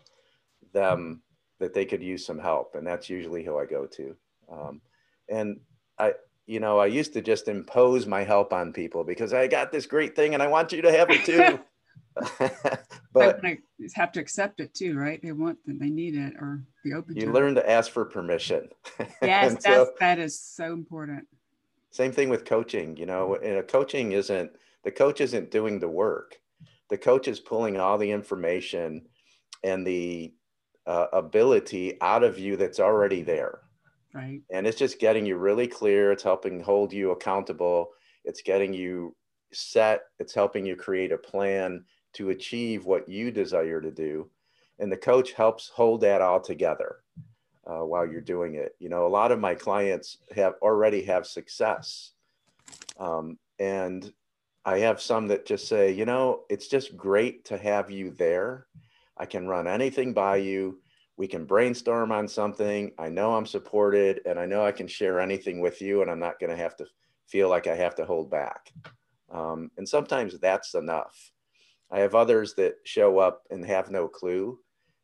them 0.73 1.23
that 1.59 1.75
they 1.75 1.85
could 1.85 2.03
use 2.03 2.25
some 2.25 2.39
help. 2.39 2.75
And 2.75 2.87
that's 2.87 3.11
usually 3.11 3.45
who 3.45 3.59
I 3.59 3.67
go 3.67 3.87
to. 3.87 4.17
Um, 4.51 4.81
and 5.29 5.61
I, 5.99 6.15
you 6.51 6.59
know, 6.59 6.79
I 6.81 6.87
used 6.87 7.13
to 7.13 7.23
just 7.23 7.47
impose 7.47 8.07
my 8.07 8.25
help 8.25 8.53
on 8.53 8.73
people 8.73 9.05
because 9.05 9.33
I 9.33 9.47
got 9.47 9.71
this 9.71 9.87
great 9.87 10.17
thing 10.17 10.35
and 10.35 10.43
I 10.43 10.49
want 10.49 10.73
you 10.73 10.83
to 10.83 10.91
have 10.91 11.09
it 11.11 11.25
too. 11.25 11.61
But 13.13 13.41
they 13.41 13.59
have 13.95 14.13
to 14.13 14.21
accept 14.21 14.61
it 14.61 14.75
too, 14.75 14.97
right? 14.99 15.21
They 15.23 15.31
want 15.33 15.59
that 15.67 15.79
they 15.79 15.91
need 15.91 16.17
it 16.17 16.35
or 16.41 16.65
be 16.85 16.93
open 16.93 17.15
to 17.15 17.21
you 17.21 17.29
it. 17.29 17.33
learn 17.33 17.55
to 17.55 17.71
ask 17.71 17.91
for 17.93 18.05
permission. 18.05 18.69
Yes, 19.23 19.53
that's 19.53 19.65
so- 19.65 19.93
that 20.01 20.19
is 20.19 20.41
so 20.41 20.73
important. 20.73 21.27
same 21.93 22.11
thing 22.11 22.29
with 22.29 22.45
coaching 22.45 22.97
you 22.97 23.07
know 23.07 23.37
and 23.37 23.59
a 23.59 23.63
coaching 23.63 24.13
isn't 24.13 24.51
the 24.85 24.91
coach 24.91 25.21
isn't 25.21 25.51
doing 25.53 25.79
the 25.79 25.89
work 25.89 26.37
the 26.89 26.99
coach 26.99 27.29
is 27.29 27.39
pulling 27.39 27.79
all 27.79 27.99
the 27.99 28.11
information 28.11 29.07
and 29.63 29.87
the 29.87 30.35
uh, 30.87 31.07
ability 31.13 31.97
out 32.01 32.25
of 32.25 32.39
you 32.39 32.57
that's 32.57 32.81
already 32.81 33.23
there 33.23 33.61
Right. 34.13 34.43
and 34.51 34.67
it's 34.67 34.79
just 34.79 34.99
getting 34.99 35.25
you 35.25 35.37
really 35.37 35.69
clear. 35.69 36.11
It's 36.11 36.23
helping 36.23 36.61
hold 36.61 36.93
you 36.93 37.13
accountable. 37.13 37.91
It's 38.25 38.43
getting 38.43 38.73
you 38.73 39.15
set. 39.53 40.03
It's 40.19 40.35
helping 40.35 40.67
you 40.67 40.77
create 40.77 41.13
a 41.13 41.19
plan 41.19 41.85
to 42.15 42.31
achieve 42.31 42.87
what 42.87 43.09
you 43.09 43.31
desire 43.31 43.81
to 43.81 43.91
do. 43.91 44.29
And 44.79 44.91
the 44.91 44.97
coach 44.97 45.33
helps 45.33 45.69
hold 45.69 46.01
that 46.01 46.23
all 46.23 46.41
together 46.41 46.97
uh, 47.67 47.85
while 47.85 48.07
you're 48.07 48.21
doing 48.21 48.55
it. 48.55 48.75
You 48.79 48.89
know 48.89 49.07
a 49.07 49.09
lot 49.09 49.33
of 49.33 49.39
my 49.39 49.55
clients 49.55 50.19
have 50.35 50.55
already 50.63 51.03
have 51.05 51.27
success. 51.27 52.13
Um, 52.99 53.39
and 53.59 54.13
i 54.65 54.79
have 54.79 55.01
some 55.01 55.27
that 55.27 55.47
just 55.47 55.67
say 55.69 55.91
you 55.91 56.05
know 56.05 56.43
it's 56.51 56.69
just 56.69 56.97
great 56.97 57.45
to 57.47 57.59
have 57.59 57.91
you 57.91 58.11
there. 58.11 58.67
I 59.17 59.27
can 59.27 59.47
run 59.47 59.67
anything 59.67 60.13
by 60.15 60.37
you 60.37 60.81
we 61.21 61.29
can 61.29 61.45
brainstorm 61.45 62.13
on 62.13 62.27
something. 62.27 62.93
I 62.99 63.11
know 63.11 63.35
I'm 63.35 63.45
supported 63.45 64.23
and 64.25 64.39
I 64.39 64.47
know 64.47 64.65
I 64.65 64.73
can 64.73 64.89
share 64.89 65.21
anything 65.21 65.61
with 65.61 65.83
you 65.83 66.01
and 66.01 66.11
I'm 66.11 66.19
not 66.19 66.41
going 66.41 66.49
to 66.49 66.57
have 66.57 66.75
to 66.77 66.87
feel 67.27 67.51
like 67.51 67.67
I 67.67 67.77
have 67.77 67.95
to 67.97 68.07
hold 68.07 68.31
back. 68.31 68.73
Um, 69.31 69.71
and 69.77 69.87
sometimes 69.87 70.39
that's 70.39 70.73
enough. 70.75 71.31
I 71.91 71.99
have 71.99 72.15
others 72.15 72.55
that 72.55 72.77
show 72.85 73.19
up 73.19 73.43
and 73.51 73.67
have 73.67 73.91
no 73.91 74.09
clue 74.09 74.61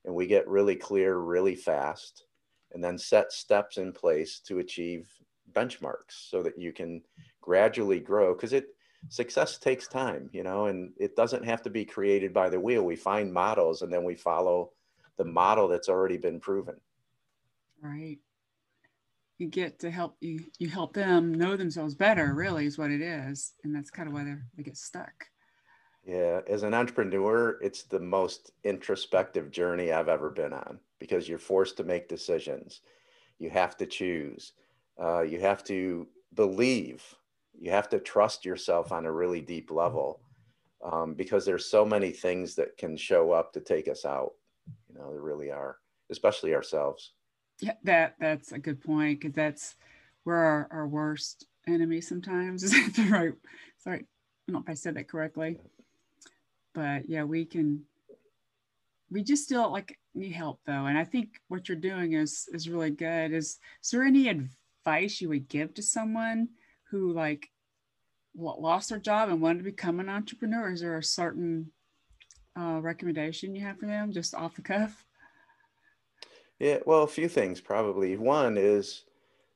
and 0.07 0.15
we 0.15 0.27
get 0.27 0.49
really 0.49 0.75
clear 0.75 1.19
really 1.19 1.55
fast 1.55 2.25
and 2.73 2.83
then 2.83 2.97
set 2.97 3.31
steps 3.31 3.77
in 3.77 3.93
place 3.93 4.41
to 4.47 4.61
achieve 4.61 5.11
benchmarks 5.53 6.31
so 6.31 6.43
that 6.43 6.59
you 6.59 6.73
can 6.73 7.03
gradually 7.43 8.01
grow 8.01 8.33
because 8.33 8.55
it 8.55 8.69
success 9.11 9.59
takes 9.59 9.87
time 9.87 10.31
you 10.33 10.43
know 10.43 10.67
and 10.67 10.93
it 10.97 11.15
doesn't 11.15 11.45
have 11.45 11.61
to 11.63 11.71
be 11.71 11.85
created 11.85 12.33
by 12.33 12.49
the 12.49 12.59
wheel 12.59 12.83
we 12.83 12.97
find 12.97 13.31
models 13.31 13.83
and 13.83 13.93
then 13.93 14.03
we 14.03 14.15
follow 14.15 14.71
the 15.17 15.25
model 15.25 15.69
that's 15.69 15.89
already 15.89 16.19
been 16.19 16.41
proven. 16.41 16.81
Right. 17.81 18.19
You 19.39 19.49
get 19.49 19.79
to 19.81 19.91
help 19.91 20.17
you 20.21 20.47
you 20.59 20.69
help 20.69 20.95
them 20.95 21.33
know 21.35 21.57
themselves 21.57 21.95
better, 21.95 22.35
really 22.35 22.67
is 22.67 22.79
what 22.79 22.91
it 22.91 23.01
is. 23.03 23.55
And 23.65 23.75
that's 23.75 23.91
kind 23.91 24.09
of 24.09 24.15
why 24.15 24.25
they 24.25 24.35
they 24.57 24.63
get 24.63 24.77
stuck. 24.77 25.27
Yeah, 26.05 26.41
as 26.47 26.63
an 26.63 26.73
entrepreneur, 26.75 27.59
it's 27.61 27.83
the 27.83 27.99
most 27.99 28.53
introspective 28.65 29.51
journey 29.51 29.91
I've 29.93 30.09
ever 30.09 30.31
been 30.31 30.53
on 30.53 30.79
because 31.01 31.29
you're 31.29 31.39
forced 31.39 31.77
to 31.79 31.85
make 31.85 32.09
decisions. 32.09 32.81
You 33.39 33.51
have 33.51 33.77
to 33.79 33.87
choose. 33.87 34.53
Uh, 35.01 35.23
you 35.23 35.41
have 35.41 35.65
to 35.65 36.09
believe. 36.35 37.15
You 37.59 37.71
have 37.73 37.89
to 37.91 38.01
trust 38.01 38.45
yourself 38.45 38.93
on 38.93 39.07
a 39.07 39.13
really 39.13 39.41
deep 39.43 39.71
level. 39.71 40.23
um, 40.85 41.15
because 41.15 41.45
there's 41.47 41.67
so 41.71 41.85
many 41.85 42.13
things 42.13 42.55
that 42.57 42.77
can 42.79 42.97
show 42.97 43.33
up 43.33 43.53
to 43.55 43.61
take 43.61 43.89
us 43.89 44.05
out. 44.07 44.35
Know, 44.97 45.11
there 45.11 45.21
really 45.21 45.51
are, 45.51 45.77
especially 46.11 46.55
ourselves. 46.55 47.13
Yeah, 47.61 47.75
that 47.85 48.15
that's 48.21 48.53
a 48.53 48.59
good 48.59 48.83
point 48.83 49.21
because 49.21 49.35
that's 49.35 49.77
we're 50.25 50.37
our, 50.37 50.69
our 50.71 50.87
worst 50.87 51.47
enemy 51.67 52.01
sometimes. 52.01 52.63
Is 52.63 52.73
that 52.73 52.93
the 52.95 53.11
right? 53.11 53.33
Sorry, 53.79 53.99
I 53.99 54.03
don't 54.49 54.55
know 54.55 54.59
if 54.61 54.71
I 54.71 54.75
said 54.75 54.97
that 54.97 55.09
correctly. 55.09 55.59
But 56.75 57.09
yeah, 57.09 57.25
we 57.25 57.45
can. 57.45 57.85
We 59.11 59.23
just 59.23 59.45
still 59.45 59.71
like 59.71 59.99
need 60.15 60.33
help 60.33 60.61
though, 60.67 60.87
and 60.87 60.99
I 60.99 61.05
think 61.05 61.41
what 61.49 61.69
you're 61.69 61.77
doing 61.77 62.15
is 62.15 62.49
is 62.53 62.69
really 62.69 62.91
good. 62.91 63.33
Is 63.33 63.59
is 63.83 63.91
there 63.91 64.03
any 64.03 64.29
advice 64.29 65.21
you 65.21 65.29
would 65.29 65.49
give 65.49 65.75
to 65.75 65.83
someone 65.83 66.49
who 66.91 67.13
like 67.13 67.49
lost 68.35 68.91
their 68.91 68.99
job 68.99 69.29
and 69.29 69.41
wanted 69.41 69.59
to 69.59 69.65
become 69.65 70.01
an 70.01 70.09
entrepreneur? 70.09 70.71
Is 70.71 70.81
there 70.81 70.99
a 70.99 71.03
certain 71.03 71.73
uh, 72.59 72.81
recommendation 72.81 73.55
you 73.55 73.63
have 73.63 73.79
for 73.79 73.87
them, 73.87 74.13
just 74.13 74.35
off 74.35 74.57
the 74.57 74.63
cuff? 74.63 75.05
Yeah, 76.59 76.79
well, 76.87 77.03
a 77.03 77.09
few 77.09 77.29
things 77.29 77.61
probably. 77.61 78.17
One 78.17 78.57
is 78.57 79.05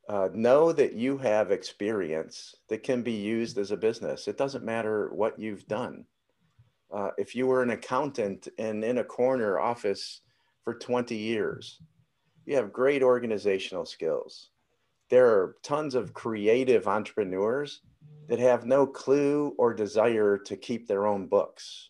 uh, 0.09 0.29
know 0.35 0.73
that 0.73 0.95
you 0.95 1.17
have 1.19 1.51
experience 1.51 2.55
that 2.69 2.83
can 2.83 3.03
be 3.03 3.13
used 3.13 3.59
as 3.59 3.71
a 3.71 3.77
business. 3.77 4.29
It 4.29 4.37
doesn't 4.37 4.65
matter 4.65 5.09
what 5.15 5.39
you've 5.39 5.67
done. 5.67 6.05
Uh, 6.93 7.11
if 7.17 7.37
you 7.37 7.47
were 7.47 7.63
an 7.63 7.71
accountant 7.71 8.49
and 8.59 8.85
in 8.85 8.99
a 8.99 9.05
corner 9.05 9.61
office 9.61 10.23
for 10.65 10.75
20 10.75 11.15
years, 11.15 11.81
you 12.45 12.57
have 12.57 12.73
great 12.73 13.03
organizational 13.03 13.87
skills. 13.87 14.51
There 15.09 15.27
are 15.27 15.57
tons 15.63 15.95
of 15.95 16.13
creative 16.13 16.89
entrepreneurs 16.89 17.81
that 18.29 18.41
have 18.41 18.67
no 18.67 18.87
clue 18.87 19.55
or 19.59 19.73
desire 19.73 20.39
to 20.39 20.57
keep 20.57 20.87
their 20.87 21.07
own 21.07 21.27
books. 21.27 21.90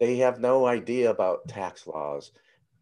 They 0.00 0.16
have 0.16 0.40
no 0.40 0.66
idea 0.66 1.10
about 1.10 1.46
tax 1.46 1.86
laws, 1.86 2.32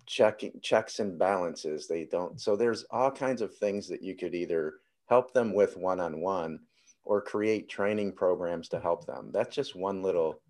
checking 0.06 0.60
checks 0.62 1.00
and 1.00 1.18
balances. 1.18 1.88
They 1.88 2.04
don't. 2.04 2.40
So 2.40 2.56
there's 2.56 2.84
all 2.90 3.10
kinds 3.10 3.42
of 3.42 3.54
things 3.54 3.88
that 3.88 4.02
you 4.02 4.14
could 4.14 4.34
either 4.34 4.74
help 5.06 5.34
them 5.34 5.52
with 5.52 5.76
one-on-one 5.76 6.60
or 7.04 7.20
create 7.20 7.68
training 7.68 8.12
programs 8.12 8.68
to 8.68 8.80
help 8.80 9.04
them. 9.04 9.30
That's 9.32 9.54
just 9.54 9.74
one 9.74 10.02
little 10.02 10.40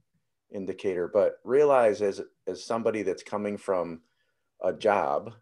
indicator. 0.50 1.09
But 1.09 1.37
realize 1.42 2.02
as 2.02 2.20
as 2.46 2.62
somebody 2.62 3.02
that's 3.02 3.22
coming 3.22 3.57
from 3.57 4.02
a 4.62 4.72
job 4.72 5.33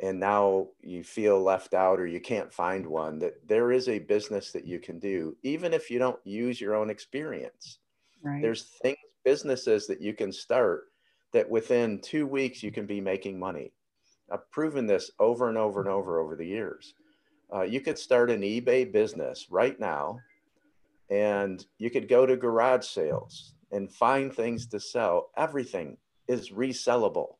and 0.00 0.18
now 0.18 0.68
you 0.80 1.04
feel 1.04 1.42
left 1.42 1.74
out 1.74 2.00
or 2.00 2.06
you 2.06 2.20
can't 2.20 2.52
find 2.52 2.86
one 2.86 3.18
that 3.18 3.46
there 3.46 3.72
is 3.72 3.88
a 3.88 3.98
business 3.98 4.50
that 4.52 4.66
you 4.66 4.78
can 4.78 4.98
do 4.98 5.36
even 5.42 5.72
if 5.74 5.90
you 5.90 5.98
don't 5.98 6.18
use 6.24 6.60
your 6.60 6.74
own 6.74 6.90
experience 6.90 7.78
right. 8.22 8.40
there's 8.40 8.64
things 8.82 8.96
businesses 9.24 9.86
that 9.86 10.00
you 10.00 10.14
can 10.14 10.32
start 10.32 10.84
that 11.32 11.48
within 11.48 12.00
two 12.00 12.26
weeks 12.26 12.62
you 12.62 12.70
can 12.70 12.86
be 12.86 13.00
making 13.00 13.38
money 13.38 13.72
i've 14.30 14.50
proven 14.50 14.86
this 14.86 15.10
over 15.18 15.48
and 15.48 15.58
over 15.58 15.80
and 15.80 15.88
over 15.88 16.20
over 16.20 16.36
the 16.36 16.46
years 16.46 16.94
uh, 17.54 17.62
you 17.62 17.80
could 17.80 17.98
start 17.98 18.30
an 18.30 18.42
ebay 18.42 18.90
business 18.90 19.46
right 19.50 19.78
now 19.78 20.18
and 21.10 21.66
you 21.78 21.90
could 21.90 22.08
go 22.08 22.24
to 22.24 22.36
garage 22.36 22.86
sales 22.86 23.54
and 23.72 23.92
find 23.92 24.32
things 24.32 24.66
to 24.66 24.80
sell 24.80 25.30
everything 25.36 25.96
is 26.28 26.50
resellable 26.50 27.34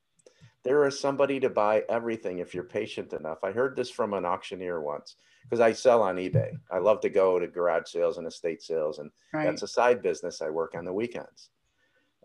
there 0.64 0.86
is 0.86 0.98
somebody 0.98 1.38
to 1.40 1.50
buy 1.50 1.84
everything 1.90 2.38
if 2.38 2.54
you're 2.54 2.64
patient 2.64 3.12
enough. 3.12 3.44
I 3.44 3.52
heard 3.52 3.76
this 3.76 3.90
from 3.90 4.14
an 4.14 4.24
auctioneer 4.24 4.80
once 4.80 5.16
because 5.42 5.60
I 5.60 5.72
sell 5.72 6.02
on 6.02 6.16
eBay. 6.16 6.52
I 6.72 6.78
love 6.78 7.00
to 7.02 7.10
go 7.10 7.38
to 7.38 7.46
garage 7.46 7.90
sales 7.90 8.16
and 8.16 8.26
estate 8.26 8.62
sales, 8.62 8.98
and 8.98 9.10
right. 9.34 9.44
that's 9.44 9.62
a 9.62 9.68
side 9.68 10.02
business 10.02 10.40
I 10.40 10.48
work 10.48 10.74
on 10.74 10.86
the 10.86 10.92
weekends. 10.92 11.50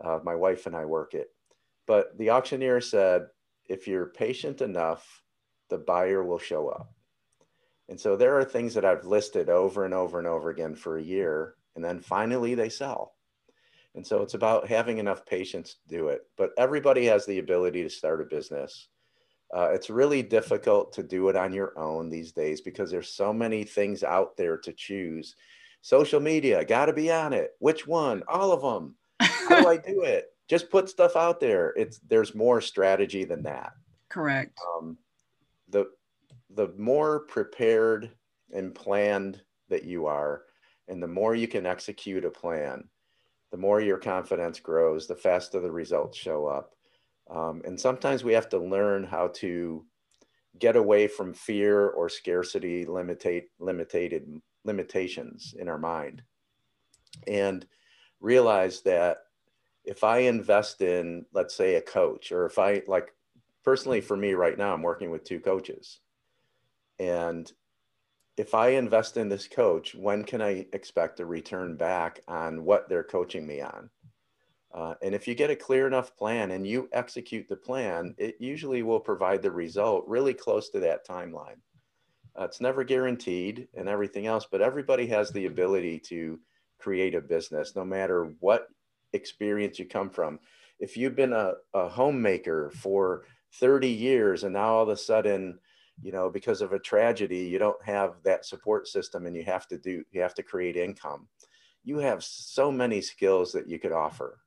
Uh, 0.04 0.20
my 0.24 0.36
wife 0.36 0.66
and 0.66 0.76
I 0.76 0.86
work 0.86 1.14
it. 1.14 1.28
But 1.88 2.18
the 2.18 2.30
auctioneer 2.30 2.82
said, 2.82 3.28
if 3.68 3.88
you're 3.88 4.08
patient 4.08 4.62
enough, 4.62 5.22
the 5.70 5.78
buyer 5.78 6.24
will 6.24 6.40
show 6.40 6.70
up. 6.70 6.92
And 7.90 8.00
so 8.00 8.16
there 8.16 8.38
are 8.38 8.46
things 8.46 8.76
that 8.76 8.86
I've 8.86 9.06
listed 9.06 9.50
over 9.50 9.86
and 9.86 9.94
over 9.94 10.20
and 10.20 10.28
over 10.28 10.50
again 10.50 10.76
for 10.76 10.98
a 10.98 11.04
year, 11.04 11.56
and 11.76 11.84
then 11.84 12.00
finally 12.00 12.54
they 12.54 12.70
sell. 12.70 13.16
And 13.96 14.06
so 14.06 14.22
it's 14.22 14.36
about 14.36 14.68
having 14.68 15.00
enough 15.00 15.26
patience 15.26 15.74
to 15.74 15.98
do 15.98 16.10
it. 16.10 16.22
But 16.38 16.52
everybody 16.58 17.06
has 17.06 17.26
the 17.26 17.40
ability 17.40 17.82
to 17.84 17.90
start 17.90 18.22
a 18.22 18.26
business. 18.26 18.88
Uh, 19.56 19.70
it's 19.74 19.90
really 19.90 20.22
difficult 20.22 20.94
to 20.94 21.04
do 21.04 21.28
it 21.30 21.36
on 21.36 21.52
your 21.52 21.78
own 21.78 22.10
these 22.10 22.32
days 22.32 22.62
because 22.62 22.92
there's 22.92 23.10
so 23.10 23.34
many 23.34 23.64
things 23.64 24.04
out 24.04 24.38
there 24.38 24.58
to 24.58 24.72
choose. 24.74 25.36
Social 25.82 26.20
media, 26.20 26.64
got 26.64 26.86
to 26.86 26.94
be 26.94 27.12
on 27.12 27.34
it. 27.34 27.52
Which 27.58 27.88
one? 27.88 28.22
All 28.28 28.52
of 28.52 28.62
them. 28.62 28.96
How 29.50 29.62
do 29.62 29.68
I 29.68 29.78
do 29.78 30.04
it? 30.04 30.28
Just 30.48 30.70
put 30.70 30.90
stuff 30.90 31.16
out 31.16 31.40
there. 31.40 31.74
It's 31.76 32.00
there's 32.00 32.34
more 32.36 32.62
strategy 32.62 33.24
than 33.24 33.44
that. 33.44 33.74
Correct. 34.10 34.58
Um, 34.76 34.98
the 35.70 35.88
the 36.52 36.74
more 36.78 37.22
prepared 37.22 38.12
and 38.54 38.74
planned 38.74 39.42
that 39.70 39.84
you 39.84 40.08
are, 40.08 40.44
and 40.88 41.02
the 41.02 41.08
more 41.08 41.36
you 41.36 41.48
can 41.48 41.66
execute 41.66 42.26
a 42.26 42.32
plan, 42.32 42.84
the 43.52 43.58
more 43.58 43.82
your 43.82 43.98
confidence 43.98 44.60
grows, 44.60 45.08
the 45.08 45.16
faster 45.16 45.60
the 45.60 45.72
results 45.72 46.18
show 46.18 46.48
up. 46.48 46.74
Um, 47.30 47.62
and 47.66 47.80
sometimes 47.80 48.24
we 48.24 48.34
have 48.34 48.50
to 48.50 48.58
learn 48.58 49.04
how 49.04 49.28
to 49.36 49.86
get 50.58 50.76
away 50.76 51.08
from 51.08 51.34
fear 51.34 51.90
or 51.90 52.10
scarcity 52.10 52.86
limitate, 52.86 53.46
limited 53.60 54.42
limitations 54.66 55.54
in 55.58 55.70
our 55.70 55.78
mind 55.78 56.24
and 57.28 57.66
realize 58.20 58.82
that 58.82 59.18
if 59.90 60.04
I 60.04 60.20
invest 60.20 60.84
in, 60.84 61.26
let's 61.34 61.56
say, 61.56 61.74
a 61.74 61.82
coach, 61.82 62.32
or 62.32 62.46
if 62.46 62.60
I 62.60 62.84
like 62.88 63.12
personally 63.64 64.02
for 64.02 64.16
me 64.16 64.34
right 64.36 64.56
now, 64.56 64.72
I'm 64.72 64.84
working 64.84 65.10
with 65.10 65.24
two 65.24 65.40
coaches. 65.40 66.00
And 67.00 67.52
if 68.38 68.54
I 68.54 68.70
invest 68.70 69.18
in 69.18 69.30
this 69.30 69.48
coach, 69.48 69.96
when 69.96 70.26
can 70.26 70.44
I 70.44 70.68
expect 70.74 71.20
a 71.20 71.26
return 71.26 71.76
back 71.76 72.22
on 72.28 72.64
what 72.66 72.88
they're 72.88 73.04
coaching 73.04 73.48
me 73.48 73.62
on? 73.62 73.90
Uh, 74.72 74.94
and 75.02 75.16
if 75.16 75.28
you 75.28 75.34
get 75.34 75.50
a 75.50 75.56
clear 75.56 75.88
enough 75.88 76.16
plan 76.16 76.52
and 76.52 76.68
you 76.68 76.88
execute 76.94 77.48
the 77.48 77.56
plan, 77.56 78.14
it 78.20 78.36
usually 78.40 78.84
will 78.84 79.00
provide 79.00 79.42
the 79.42 79.52
result 79.52 80.06
really 80.08 80.36
close 80.36 80.70
to 80.70 80.80
that 80.82 81.08
timeline. 81.08 81.58
Uh, 82.40 82.44
it's 82.44 82.62
never 82.62 82.84
guaranteed 82.84 83.68
and 83.74 83.90
everything 83.90 84.28
else, 84.28 84.46
but 84.52 84.62
everybody 84.62 85.08
has 85.08 85.32
the 85.32 85.48
ability 85.48 85.98
to 85.98 86.40
create 86.78 87.16
a 87.16 87.22
business 87.22 87.76
no 87.76 87.84
matter 87.84 88.36
what 88.40 88.68
experience 89.14 89.80
you 89.80 89.86
come 89.86 90.10
from. 90.10 90.40
If 90.80 90.96
you've 90.96 91.16
been 91.16 91.34
a, 91.34 91.54
a 91.74 91.90
homemaker 91.90 92.72
for 92.72 93.26
30 93.54 93.88
years 93.88 94.44
and 94.44 94.54
now 94.54 94.76
all 94.76 94.84
of 94.84 94.90
a 94.90 94.98
sudden 94.98 95.60
you 96.02 96.12
know 96.12 96.30
because 96.30 96.62
of 96.62 96.74
a 96.74 96.80
tragedy 96.80 97.40
you 97.40 97.58
don't 97.58 97.84
have 97.84 98.16
that 98.24 98.46
support 98.46 98.88
system 98.88 99.26
and 99.26 99.36
you 99.36 99.44
have 99.44 99.68
to 99.68 99.78
do 99.78 100.04
you 100.12 100.22
have 100.22 100.34
to 100.36 100.44
create 100.44 100.76
income 100.76 101.28
you 101.84 101.98
have 101.98 102.24
so 102.24 102.72
many 102.72 103.02
skills 103.02 103.52
that 103.52 103.68
you 103.68 103.80
could 103.80 103.92
offer 103.92 104.40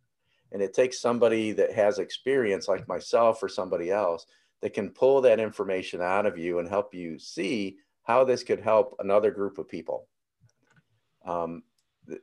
and 0.53 0.63
it 0.63 0.75
takes 0.75 1.01
somebody 1.01 1.53
that 1.53 1.73
has 1.73 1.99
experience 1.99 2.69
like 2.69 2.87
myself 2.87 3.43
or 3.43 3.49
somebody 3.49 3.91
else 3.91 4.27
that 4.61 4.75
can 4.75 4.91
pull 4.91 5.21
that 5.21 5.41
information 5.41 6.01
out 6.01 6.27
of 6.27 6.39
you 6.39 6.59
and 6.59 6.69
help 6.69 6.95
you 6.95 7.19
see 7.19 7.77
how 8.05 8.25
this 8.25 8.45
could 8.45 8.61
help 8.61 8.95
another 9.01 9.31
group 9.31 9.59
of 9.59 9.69
people 9.69 10.07
um, 11.27 11.63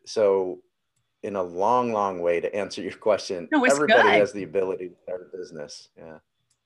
so 0.06 0.60
in 1.24 1.36
a 1.36 1.44
long 1.44 1.92
long 1.92 2.22
way 2.22 2.40
to 2.40 2.54
answer 2.56 2.82
your 2.82 2.94
question. 2.94 3.48
No, 3.52 3.66
everybody 3.66 4.04
good. 4.04 4.14
has 4.14 4.32
the 4.32 4.44
ability 4.44 4.90
to 4.90 4.96
start 5.04 5.30
a 5.32 5.38
business. 5.38 5.90
Yeah. 5.98 6.20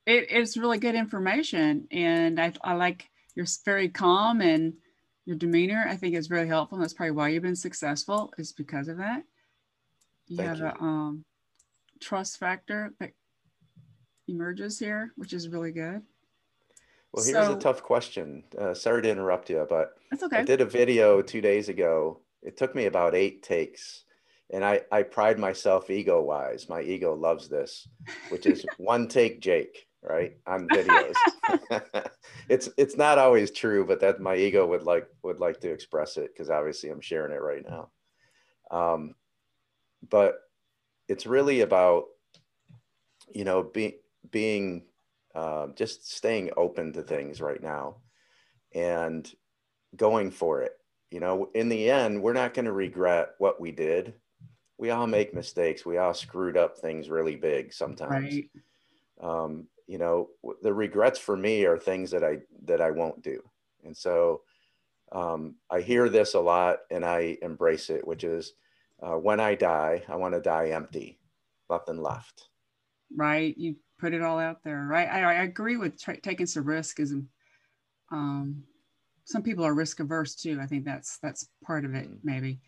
It, 0.06 0.26
it's 0.30 0.56
really 0.56 0.78
good 0.78 0.94
information 0.94 1.88
and 1.90 2.40
I, 2.40 2.52
I 2.62 2.74
like 2.74 3.08
you're 3.34 3.46
very 3.64 3.88
calm 3.88 4.42
and 4.42 4.74
your 5.24 5.36
demeanor 5.36 5.86
i 5.88 5.96
think 5.96 6.14
is 6.14 6.28
really 6.28 6.46
helpful 6.46 6.76
and 6.76 6.84
that's 6.84 6.92
probably 6.92 7.12
why 7.12 7.28
you've 7.28 7.42
been 7.42 7.56
successful 7.56 8.32
is 8.38 8.52
because 8.52 8.88
of 8.88 8.98
that. 8.98 9.22
You 10.28 10.36
Thank 10.36 10.48
have 10.50 10.58
you. 10.58 10.66
a 10.66 10.82
um, 10.82 11.24
trust 12.00 12.38
factor 12.38 12.92
that 13.00 13.12
emerges 14.28 14.78
here 14.78 15.12
which 15.16 15.32
is 15.32 15.48
really 15.48 15.72
good. 15.72 16.02
Well 17.12 17.24
here's 17.24 17.46
so, 17.46 17.56
a 17.56 17.58
tough 17.58 17.82
question. 17.82 18.44
Uh, 18.56 18.74
sorry 18.74 19.02
to 19.02 19.10
interrupt 19.10 19.50
you 19.50 19.66
but 19.68 19.94
that's 20.10 20.22
okay. 20.22 20.38
i 20.38 20.42
did 20.42 20.60
a 20.60 20.66
video 20.66 21.22
two 21.22 21.40
days 21.40 21.68
ago. 21.68 22.20
It 22.42 22.58
took 22.58 22.74
me 22.74 22.84
about 22.84 23.14
eight 23.14 23.42
takes 23.42 24.03
and 24.52 24.64
I, 24.64 24.82
I 24.92 25.02
pride 25.02 25.38
myself 25.38 25.90
ego 25.90 26.22
wise 26.22 26.68
my 26.68 26.82
ego 26.82 27.14
loves 27.14 27.48
this 27.48 27.88
which 28.28 28.46
is 28.46 28.64
one 28.78 29.08
take 29.08 29.40
jake 29.40 29.86
right? 30.04 30.36
On 30.46 30.68
videos. 30.72 31.14
It's 32.46 32.68
it's 32.76 32.98
not 32.98 33.16
always 33.16 33.50
true 33.50 33.86
but 33.86 34.00
that 34.00 34.20
my 34.20 34.36
ego 34.36 34.66
would 34.66 34.82
like 34.82 35.08
would 35.22 35.40
like 35.40 35.60
to 35.60 35.70
express 35.70 36.18
it 36.18 36.30
because 36.30 36.50
obviously 36.50 36.90
i'm 36.90 37.00
sharing 37.00 37.32
it 37.32 37.40
right 37.40 37.64
now. 37.66 37.88
Um, 38.70 39.14
but 40.10 40.34
it's 41.08 41.24
really 41.26 41.62
about 41.62 42.04
you 43.32 43.44
know 43.44 43.62
being 43.62 43.94
being 44.30 44.84
uh, 45.34 45.68
just 45.74 46.14
staying 46.14 46.50
open 46.54 46.92
to 46.92 47.02
things 47.02 47.40
right 47.40 47.62
now 47.62 47.96
and 48.74 49.30
going 49.96 50.30
for 50.30 50.60
it. 50.60 50.72
You 51.10 51.20
know 51.20 51.48
in 51.54 51.70
the 51.70 51.90
end 51.90 52.20
we're 52.20 52.34
not 52.34 52.52
going 52.52 52.66
to 52.66 52.72
regret 52.72 53.30
what 53.38 53.58
we 53.58 53.72
did 53.72 54.12
we 54.78 54.90
all 54.90 55.06
make 55.06 55.34
mistakes. 55.34 55.86
We 55.86 55.98
all 55.98 56.14
screwed 56.14 56.56
up 56.56 56.76
things 56.76 57.08
really 57.08 57.36
big 57.36 57.72
sometimes. 57.72 58.34
Right. 58.34 58.50
Um, 59.20 59.66
you 59.86 59.98
know, 59.98 60.30
the 60.62 60.72
regrets 60.72 61.18
for 61.18 61.36
me 61.36 61.64
are 61.64 61.78
things 61.78 62.10
that 62.10 62.24
I 62.24 62.38
that 62.64 62.80
I 62.80 62.90
won't 62.90 63.22
do, 63.22 63.42
and 63.84 63.96
so 63.96 64.42
um, 65.12 65.56
I 65.70 65.80
hear 65.80 66.08
this 66.08 66.34
a 66.34 66.40
lot, 66.40 66.78
and 66.90 67.04
I 67.04 67.38
embrace 67.42 67.90
it, 67.90 68.06
which 68.06 68.24
is 68.24 68.54
uh, 69.02 69.16
when 69.16 69.40
I 69.40 69.54
die, 69.54 70.02
I 70.08 70.16
want 70.16 70.34
to 70.34 70.40
die 70.40 70.70
empty, 70.70 71.18
nothing 71.70 72.00
left. 72.00 72.48
Right. 73.14 73.56
You 73.56 73.76
put 73.98 74.14
it 74.14 74.22
all 74.22 74.38
out 74.38 74.64
there, 74.64 74.86
right? 74.86 75.08
I, 75.08 75.20
I 75.20 75.42
agree 75.44 75.76
with 75.76 76.00
tra- 76.00 76.20
taking 76.20 76.46
some 76.46 76.64
risk. 76.64 76.98
Is 76.98 77.14
um, 78.10 78.64
some 79.24 79.42
people 79.42 79.64
are 79.64 79.74
risk 79.74 80.00
averse 80.00 80.34
too. 80.34 80.58
I 80.60 80.66
think 80.66 80.84
that's 80.84 81.18
that's 81.18 81.48
part 81.62 81.84
of 81.84 81.94
it, 81.94 82.10
mm. 82.10 82.18
maybe. 82.24 82.60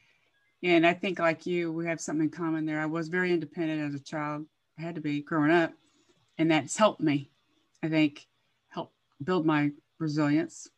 And 0.62 0.86
I 0.86 0.94
think 0.94 1.18
like 1.18 1.46
you, 1.46 1.72
we 1.72 1.86
have 1.86 2.00
something 2.00 2.24
in 2.24 2.30
common 2.30 2.66
there. 2.66 2.80
I 2.80 2.86
was 2.86 3.08
very 3.08 3.32
independent 3.32 3.82
as 3.82 3.98
a 3.98 4.02
child. 4.02 4.46
I 4.78 4.82
had 4.82 4.94
to 4.94 5.00
be 5.00 5.22
growing 5.22 5.50
up, 5.50 5.72
and 6.38 6.50
that's 6.50 6.76
helped 6.76 7.00
me. 7.00 7.30
I 7.82 7.88
think 7.88 8.26
help 8.68 8.92
build 9.22 9.46
my 9.46 9.70
resilience. 9.98 10.68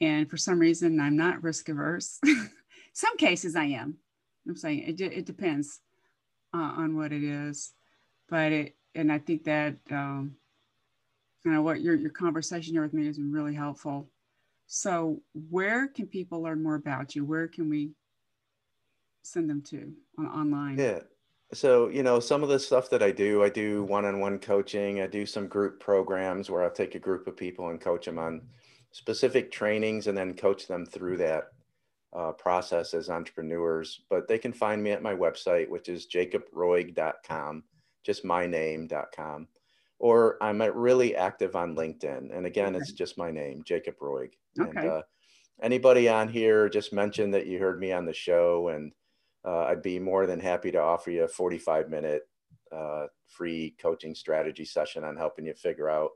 And 0.00 0.28
for 0.28 0.36
some 0.36 0.58
reason, 0.58 1.00
I'm 1.00 1.16
not 1.16 1.42
risk 1.42 1.68
averse. 1.68 2.20
some 2.92 3.16
cases 3.16 3.56
I 3.56 3.64
am. 3.64 3.96
I'm 4.46 4.56
saying 4.56 4.84
it, 4.86 5.00
it 5.00 5.26
depends 5.26 5.80
uh, 6.54 6.58
on 6.58 6.96
what 6.96 7.12
it 7.12 7.22
is, 7.22 7.72
but 8.28 8.52
it 8.52 8.74
and 8.94 9.12
I 9.12 9.18
think 9.18 9.44
that 9.44 9.76
um, 9.90 10.36
you 11.44 11.52
know 11.52 11.62
what 11.62 11.80
your 11.80 11.94
your 11.94 12.10
conversation 12.10 12.74
here 12.74 12.82
with 12.82 12.94
me 12.94 13.06
has 13.06 13.18
been 13.18 13.32
really 13.32 13.54
helpful. 13.54 14.10
So, 14.66 15.22
where 15.50 15.88
can 15.88 16.06
people 16.06 16.42
learn 16.42 16.62
more 16.62 16.74
about 16.74 17.14
you? 17.14 17.24
Where 17.24 17.48
can 17.48 17.68
we 17.68 17.92
send 19.32 19.48
them 19.48 19.62
to 19.62 19.92
on, 20.18 20.26
online? 20.26 20.78
Yeah. 20.78 21.00
So, 21.54 21.88
you 21.88 22.02
know, 22.02 22.20
some 22.20 22.42
of 22.42 22.50
the 22.50 22.58
stuff 22.58 22.90
that 22.90 23.02
I 23.02 23.10
do, 23.10 23.42
I 23.42 23.48
do 23.48 23.84
one 23.84 24.04
on 24.04 24.20
one 24.20 24.38
coaching, 24.38 25.00
I 25.00 25.06
do 25.06 25.24
some 25.24 25.46
group 25.46 25.80
programs 25.80 26.50
where 26.50 26.62
I'll 26.62 26.70
take 26.70 26.94
a 26.94 26.98
group 26.98 27.26
of 27.26 27.36
people 27.36 27.68
and 27.68 27.80
coach 27.80 28.04
them 28.04 28.18
on 28.18 28.42
specific 28.90 29.50
trainings 29.50 30.06
and 30.06 30.16
then 30.16 30.34
coach 30.34 30.66
them 30.66 30.84
through 30.84 31.16
that 31.18 31.44
uh, 32.14 32.32
process 32.32 32.92
as 32.92 33.08
entrepreneurs. 33.08 34.02
But 34.10 34.28
they 34.28 34.38
can 34.38 34.52
find 34.52 34.82
me 34.82 34.90
at 34.90 35.02
my 35.02 35.14
website, 35.14 35.68
which 35.68 35.88
is 35.88 36.06
jacobroig.com, 36.06 37.64
just 38.04 38.24
my 38.24 38.46
name.com. 38.46 39.48
Or 39.98 40.36
I'm 40.42 40.60
really 40.60 41.16
active 41.16 41.56
on 41.56 41.74
LinkedIn. 41.74 42.36
And 42.36 42.46
again, 42.46 42.76
okay. 42.76 42.82
it's 42.82 42.92
just 42.92 43.18
my 43.18 43.30
name, 43.30 43.62
Jacob 43.64 43.98
Roig. 44.00 44.32
Okay. 44.60 44.78
And 44.78 44.88
uh, 44.88 45.02
anybody 45.62 46.08
on 46.08 46.28
here, 46.28 46.68
just 46.68 46.92
mention 46.92 47.30
that 47.32 47.46
you 47.46 47.58
heard 47.58 47.80
me 47.80 47.92
on 47.92 48.04
the 48.04 48.14
show, 48.14 48.68
and 48.68 48.92
uh, 49.48 49.64
I'd 49.64 49.82
be 49.82 49.98
more 49.98 50.26
than 50.26 50.40
happy 50.40 50.70
to 50.72 50.78
offer 50.78 51.10
you 51.10 51.24
a 51.24 51.28
45 51.28 51.88
minute 51.88 52.28
uh, 52.70 53.06
free 53.26 53.74
coaching 53.80 54.14
strategy 54.14 54.64
session 54.64 55.04
on 55.04 55.16
helping 55.16 55.46
you 55.46 55.54
figure 55.54 55.88
out 55.88 56.10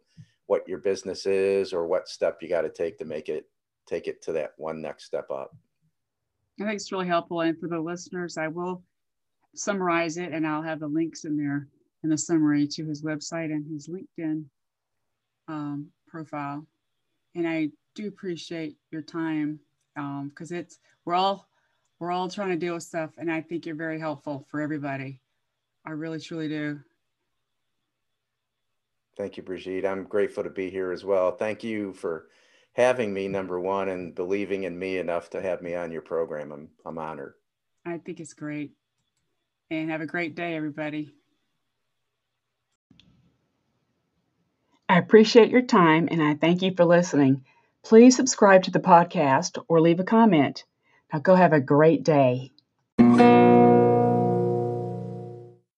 what 0.47 0.69
your 0.69 0.79
business 0.79 1.25
is 1.25 1.73
or 1.73 1.87
what 1.87 2.09
step 2.09 2.39
you 2.43 2.49
got 2.49 2.63
to 2.63 2.69
take 2.69 2.99
to 2.99 3.07
make 3.07 3.31
it 3.31 3.47
take 3.89 4.07
it 4.07 4.21
to 4.23 4.33
that 4.33 4.53
one 4.59 4.83
next 4.83 5.07
step 5.07 5.31
up. 5.31 5.57
I 6.61 6.65
think 6.65 6.77
it's 6.77 6.93
really 6.93 7.07
helpful. 7.07 7.41
And 7.41 7.59
for 7.59 7.69
the 7.69 7.81
listeners, 7.81 8.37
I 8.37 8.49
will 8.49 8.83
summarize 9.55 10.19
it 10.19 10.33
and 10.33 10.47
I'll 10.47 10.63
have 10.63 10.81
the 10.81 10.87
links 10.87 11.25
in 11.25 11.37
there 11.39 11.69
in 12.05 12.11
the 12.11 12.19
summary 12.19 12.67
to 12.69 12.85
his 12.85 13.03
website 13.03 13.47
and 13.47 13.67
his 13.67 13.89
LinkedIn 13.89 14.45
um, 15.49 15.87
profile. 16.07 16.67
And 17.35 17.49
I 17.49 17.71
do 17.95 18.09
appreciate 18.09 18.77
your 18.91 19.03
time 19.03 19.59
because 19.95 20.53
um, 20.53 20.57
it's 20.59 20.79
we're 21.07 21.15
all 21.15 21.49
we're 22.03 22.11
all 22.11 22.29
trying 22.29 22.49
to 22.49 22.57
deal 22.57 22.75
with 22.75 22.83
stuff, 22.83 23.11
and 23.17 23.31
I 23.31 23.43
think 23.43 23.65
you're 23.65 23.77
very 23.77 24.01
helpful 24.01 24.45
for 24.51 24.61
everybody. 24.61 25.21
I 25.87 25.93
really 25.93 26.19
truly 26.19 26.49
do. 26.49 26.81
Thank 29.17 29.37
you, 29.37 29.45
Brigitte. 29.45 29.87
I'm 29.87 30.03
grateful 30.03 30.43
to 30.43 30.51
be 30.51 30.69
here 30.69 30.91
as 30.91 31.05
well. 31.05 31.31
Thank 31.31 31.63
you 31.63 31.93
for 31.93 32.27
having 32.73 33.15
me, 33.15 33.29
number 33.29 33.61
one, 33.61 33.89
and 33.89 34.17
believing 34.17 34.65
in 34.65 34.77
me 34.77 34.99
enough 34.99 35.31
to 35.31 35.41
have 35.41 35.63
me 35.63 35.77
on 35.77 35.93
your 35.93 36.03
program. 36.03 36.51
I'm, 36.51 36.71
I'm 36.85 36.99
honored. 36.99 37.35
I 37.87 37.99
think 37.99 38.19
it's 38.19 38.35
great. 38.35 38.73
And 39.71 39.89
have 39.89 40.01
a 40.01 40.07
great 40.07 40.35
day, 40.35 40.57
everybody. 40.57 41.15
I 44.89 44.99
appreciate 44.99 45.51
your 45.51 45.63
time 45.63 46.09
and 46.11 46.21
I 46.21 46.35
thank 46.35 46.63
you 46.63 46.75
for 46.75 46.85
listening. 46.85 47.45
Please 47.85 48.17
subscribe 48.17 48.65
to 48.65 48.73
the 48.73 48.81
podcast 48.81 49.63
or 49.69 49.81
leave 49.81 50.01
a 50.01 50.05
comment. 50.05 50.65
Now 51.13 51.19
go 51.21 51.35
have 51.35 51.53
a 51.53 51.61
great 51.61 52.03
day. 52.05 52.53